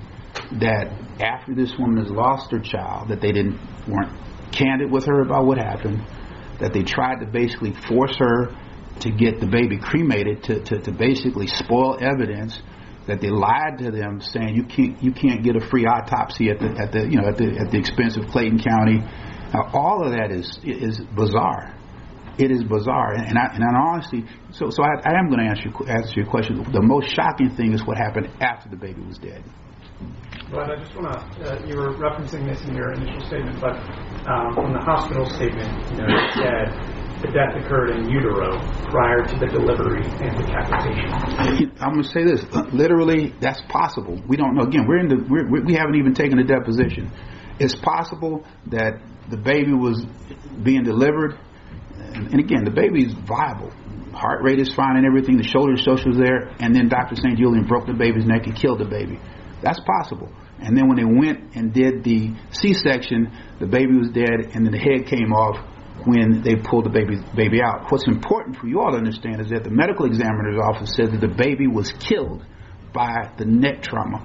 that 0.60 1.03
after 1.20 1.54
this 1.54 1.72
woman 1.78 1.98
has 1.98 2.10
lost 2.10 2.50
her 2.52 2.60
child, 2.60 3.08
that 3.08 3.20
they 3.20 3.32
didn't 3.32 3.58
weren't 3.88 4.12
candid 4.52 4.90
with 4.90 5.06
her 5.06 5.20
about 5.22 5.46
what 5.46 5.58
happened, 5.58 6.02
that 6.60 6.72
they 6.72 6.82
tried 6.82 7.20
to 7.20 7.26
basically 7.26 7.72
force 7.88 8.16
her 8.18 8.54
to 9.00 9.10
get 9.10 9.40
the 9.40 9.46
baby 9.46 9.76
cremated 9.78 10.42
to, 10.44 10.62
to, 10.62 10.80
to 10.80 10.92
basically 10.92 11.46
spoil 11.46 11.98
evidence, 12.00 12.60
that 13.06 13.20
they 13.20 13.28
lied 13.28 13.78
to 13.78 13.90
them 13.90 14.20
saying 14.20 14.54
you 14.54 14.64
can't 14.64 15.02
you 15.02 15.12
can't 15.12 15.44
get 15.44 15.56
a 15.56 15.60
free 15.68 15.84
autopsy 15.84 16.48
at 16.48 16.58
the 16.58 16.74
at 16.80 16.92
the 16.92 17.00
you 17.00 17.20
know 17.20 17.28
at 17.28 17.36
the 17.36 17.58
at 17.58 17.70
the 17.70 17.78
expense 17.78 18.16
of 18.16 18.26
Clayton 18.28 18.62
County. 18.62 18.98
Now, 19.52 19.70
all 19.74 20.06
of 20.06 20.12
that 20.12 20.30
is 20.30 20.58
is 20.64 21.00
bizarre. 21.14 21.74
it 22.38 22.50
is 22.50 22.64
bizarre. 22.64 23.14
And 23.14 23.38
I, 23.38 23.54
and 23.54 23.62
honestly, 23.76 24.24
so 24.52 24.70
so 24.70 24.82
I, 24.82 24.96
I 25.04 25.18
am 25.18 25.28
going 25.28 25.40
to 25.40 25.46
answer 25.46 25.68
your, 25.68 25.90
answer 25.90 26.14
your 26.16 26.26
question. 26.26 26.64
The 26.72 26.82
most 26.82 27.14
shocking 27.14 27.54
thing 27.54 27.72
is 27.72 27.84
what 27.84 27.98
happened 27.98 28.30
after 28.40 28.68
the 28.68 28.76
baby 28.76 29.02
was 29.02 29.18
dead. 29.18 29.44
But 30.54 30.70
I 30.70 30.76
just 30.78 30.94
want 30.94 31.10
to, 31.10 31.18
uh, 31.18 31.66
you 31.66 31.74
were 31.74 31.98
referencing 31.98 32.46
this 32.46 32.62
in 32.62 32.76
your 32.76 32.92
initial 32.92 33.26
statement, 33.26 33.60
but 33.60 33.74
um, 34.30 34.54
from 34.54 34.72
the 34.72 34.78
hospital 34.78 35.26
statement, 35.26 35.66
you 35.90 35.98
know, 35.98 36.06
it 36.06 36.30
said 36.30 36.70
the 37.26 37.34
death 37.34 37.58
occurred 37.58 37.90
in 37.90 38.08
utero 38.08 38.54
prior 38.86 39.26
to 39.26 39.34
the 39.34 39.50
delivery 39.50 40.06
and 40.22 40.38
decapitation. 40.38 41.10
I'm 41.82 41.98
going 41.98 42.04
to 42.04 42.08
say 42.08 42.22
this. 42.22 42.46
Literally, 42.72 43.34
that's 43.40 43.62
possible. 43.68 44.22
We 44.28 44.36
don't 44.36 44.54
know. 44.54 44.62
Again, 44.62 44.86
we're 44.86 45.00
in 45.00 45.08
the, 45.08 45.26
we're, 45.28 45.64
we 45.64 45.74
haven't 45.74 45.96
even 45.96 46.14
taken 46.14 46.38
a 46.38 46.44
deposition. 46.44 47.10
It's 47.58 47.74
possible 47.74 48.46
that 48.70 49.02
the 49.30 49.36
baby 49.36 49.72
was 49.72 50.06
being 50.62 50.84
delivered, 50.84 51.34
and 52.14 52.38
again, 52.38 52.62
the 52.62 52.70
baby 52.70 53.02
is 53.02 53.12
viable. 53.26 53.72
Heart 54.14 54.44
rate 54.44 54.60
is 54.60 54.72
fine 54.72 54.94
and 54.94 55.04
everything. 55.04 55.36
The 55.36 55.50
shoulder 55.50 55.74
dystocia 55.74 56.14
is 56.14 56.16
there, 56.16 56.54
and 56.62 56.72
then 56.72 56.86
Dr. 56.86 57.16
St. 57.16 57.36
Julian 57.36 57.66
broke 57.66 57.86
the 57.86 57.94
baby's 57.94 58.24
neck 58.24 58.46
and 58.46 58.54
killed 58.54 58.78
the 58.78 58.86
baby. 58.86 59.18
That's 59.60 59.80
possible. 59.80 60.30
And 60.60 60.76
then 60.76 60.88
when 60.88 60.96
they 60.96 61.04
went 61.04 61.56
and 61.56 61.72
did 61.72 62.04
the 62.04 62.32
C-section, 62.50 63.30
the 63.58 63.66
baby 63.66 63.96
was 63.96 64.10
dead, 64.10 64.54
and 64.54 64.64
then 64.64 64.72
the 64.72 64.78
head 64.78 65.06
came 65.06 65.32
off 65.32 65.58
when 66.06 66.42
they 66.42 66.56
pulled 66.56 66.84
the 66.84 66.90
baby 66.90 67.16
baby 67.34 67.62
out. 67.62 67.90
What's 67.90 68.06
important 68.06 68.56
for 68.56 68.66
you 68.66 68.80
all 68.80 68.90
to 68.90 68.98
understand 68.98 69.40
is 69.40 69.50
that 69.50 69.64
the 69.64 69.70
medical 69.70 70.06
examiner's 70.06 70.58
office 70.60 70.92
said 70.94 71.12
that 71.12 71.20
the 71.20 71.32
baby 71.32 71.66
was 71.66 71.92
killed 71.92 72.44
by 72.92 73.30
the 73.38 73.44
neck 73.44 73.82
trauma, 73.82 74.18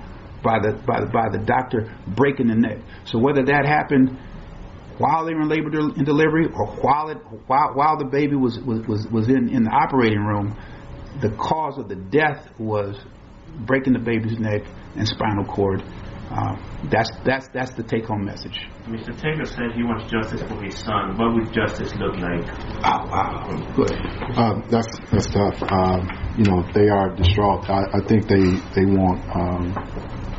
by 0.44 0.60
the 0.60 0.74
by 0.86 1.00
the 1.02 1.08
by 1.08 1.30
the 1.32 1.44
doctor 1.46 1.94
breaking 2.08 2.48
the 2.48 2.56
neck. 2.56 2.80
So 3.06 3.20
whether 3.20 3.44
that 3.46 3.66
happened 3.66 4.18
while 4.98 5.26
they 5.26 5.34
were 5.34 5.42
in 5.42 5.50
labor 5.50 5.70
and 5.80 6.06
delivery 6.06 6.48
or 6.54 6.68
while 6.82 7.10
it 7.10 7.18
while 7.48 7.74
while 7.74 7.98
the 7.98 8.06
baby 8.06 8.36
was 8.36 8.60
was 8.60 9.08
was, 9.08 9.28
in 9.28 9.50
in 9.50 9.64
the 9.64 9.72
operating 9.72 10.20
room, 10.20 10.58
the 11.22 11.30
cause 11.30 11.78
of 11.78 11.88
the 11.88 11.96
death 11.96 12.50
was 12.60 13.00
breaking 13.66 13.94
the 13.94 14.00
baby's 14.00 14.38
neck 14.40 14.64
and 14.96 15.08
spinal 15.08 15.46
cord. 15.46 15.82
Uh, 16.30 16.56
that's 16.92 17.10
that's 17.26 17.48
that's 17.50 17.74
the 17.74 17.82
take-home 17.84 18.24
message. 18.24 18.68
Mr. 18.86 19.18
Taylor 19.20 19.46
said 19.46 19.74
he 19.74 19.84
wants 19.84 20.06
justice 20.12 20.42
for 20.44 20.62
his 20.62 20.78
son. 20.78 21.18
What 21.18 21.34
would 21.34 21.52
justice 21.52 21.92
look 21.96 22.14
like? 22.18 22.46
Wow, 22.86 23.10
wow, 23.10 23.74
good. 23.76 23.98
Uh, 24.38 24.62
that's 24.70 24.88
that's 25.10 25.28
tough. 25.28 25.58
Um, 25.64 26.08
you 26.38 26.46
know, 26.46 26.62
they 26.74 26.88
are 26.88 27.16
distraught. 27.16 27.68
I, 27.70 27.82
I 27.98 28.02
think 28.08 28.28
they 28.28 28.62
they 28.78 28.86
want 28.86 29.26
um, 29.36 29.74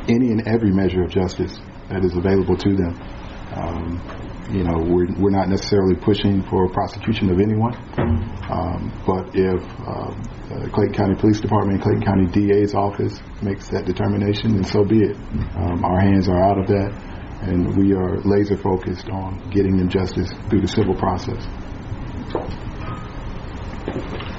any 0.07 0.31
and 0.31 0.47
every 0.47 0.71
measure 0.71 1.03
of 1.03 1.11
justice 1.11 1.59
that 1.89 2.05
is 2.05 2.15
available 2.15 2.55
to 2.55 2.75
them. 2.75 2.95
Um, 3.51 3.99
you 4.49 4.63
know, 4.63 4.79
we're, 4.79 5.07
we're 5.19 5.31
not 5.31 5.49
necessarily 5.49 5.95
pushing 5.95 6.43
for 6.49 6.67
prosecution 6.69 7.29
of 7.29 7.39
anyone, 7.39 7.75
um, 8.49 8.91
but 9.05 9.29
if 9.35 9.61
uh, 9.85 10.11
Clayton 10.73 10.93
County 10.93 11.15
Police 11.15 11.39
Department 11.39 11.75
and 11.75 11.83
Clayton 11.83 12.03
County 12.03 12.25
DA's 12.27 12.73
office 12.73 13.19
makes 13.41 13.69
that 13.69 13.85
determination, 13.85 14.55
then 14.55 14.63
so 14.63 14.83
be 14.83 14.99
it. 14.99 15.15
Um, 15.55 15.85
our 15.85 15.99
hands 15.99 16.27
are 16.27 16.41
out 16.41 16.57
of 16.57 16.67
that, 16.67 16.91
and 17.43 17.75
we 17.77 17.93
are 17.93 18.19
laser 18.21 18.57
focused 18.57 19.09
on 19.09 19.49
getting 19.51 19.77
them 19.77 19.89
justice 19.89 20.29
through 20.49 20.61
the 20.61 20.67
civil 20.67 20.95
process. 20.95 21.45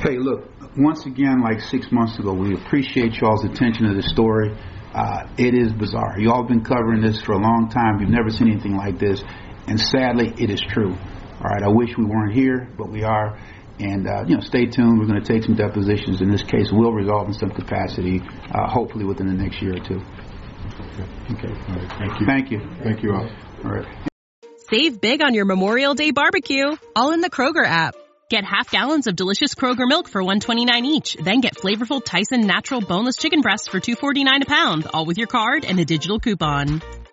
Hey, 0.02 0.18
look, 0.18 0.48
once 0.76 1.06
again, 1.06 1.42
like 1.42 1.60
six 1.60 1.92
months 1.92 2.18
ago, 2.18 2.32
we 2.32 2.54
appreciate 2.54 3.14
y'all's 3.20 3.44
attention 3.44 3.88
to 3.88 3.94
the 3.94 4.02
story. 4.02 4.56
Uh, 4.94 5.26
it 5.38 5.54
is 5.54 5.72
bizarre. 5.72 6.18
You 6.18 6.30
all 6.30 6.42
have 6.42 6.48
been 6.48 6.64
covering 6.64 7.00
this 7.00 7.22
for 7.22 7.32
a 7.32 7.38
long 7.38 7.70
time. 7.70 8.00
You've 8.00 8.10
never 8.10 8.28
seen 8.28 8.50
anything 8.50 8.76
like 8.76 8.98
this. 8.98 9.22
And 9.66 9.80
sadly, 9.80 10.32
it 10.38 10.50
is 10.50 10.60
true. 10.60 10.92
All 10.92 11.50
right, 11.50 11.62
I 11.62 11.68
wish 11.68 11.96
we 11.96 12.04
weren't 12.04 12.34
here, 12.34 12.68
but 12.76 12.90
we 12.90 13.04
are. 13.04 13.38
And 13.80 14.06
uh, 14.06 14.24
you 14.26 14.36
know, 14.36 14.40
stay 14.40 14.66
tuned. 14.66 15.00
We're 15.00 15.06
going 15.06 15.22
to 15.22 15.26
take 15.26 15.42
some 15.44 15.56
depositions. 15.56 16.20
In 16.20 16.30
this 16.30 16.42
case, 16.42 16.68
we'll 16.70 16.92
resolve 16.92 17.28
in 17.28 17.34
some 17.34 17.50
capacity, 17.50 18.20
uh, 18.52 18.68
hopefully 18.68 19.04
within 19.04 19.26
the 19.26 19.34
next 19.34 19.60
year 19.60 19.74
or 19.74 19.80
two. 19.80 20.00
Okay. 21.32 21.48
All 21.48 21.74
right. 21.74 21.88
Thank 21.98 22.20
you. 22.20 22.26
Thank 22.26 22.50
you. 22.50 22.60
Thank 22.82 23.02
you 23.02 23.12
all. 23.12 23.28
All 23.64 23.70
right. 23.72 23.86
Save 24.70 25.00
big 25.00 25.20
on 25.22 25.34
your 25.34 25.44
Memorial 25.44 25.94
Day 25.94 26.12
barbecue, 26.12 26.76
all 26.94 27.12
in 27.12 27.20
the 27.20 27.30
Kroger 27.30 27.66
app. 27.66 27.94
Get 28.30 28.44
half 28.44 28.70
gallons 28.70 29.06
of 29.06 29.16
delicious 29.16 29.54
Kroger 29.54 29.86
milk 29.86 30.08
for 30.08 30.22
129 30.22 30.86
each. 30.86 31.16
Then 31.16 31.40
get 31.40 31.54
flavorful 31.54 32.02
Tyson 32.02 32.46
natural 32.46 32.80
boneless 32.80 33.16
chicken 33.16 33.42
breasts 33.42 33.68
for 33.68 33.80
249 33.80 34.42
a 34.42 34.46
pound, 34.46 34.86
all 34.94 35.04
with 35.04 35.18
your 35.18 35.26
card 35.26 35.66
and 35.66 35.78
a 35.78 35.84
digital 35.84 36.18
coupon. 36.18 36.80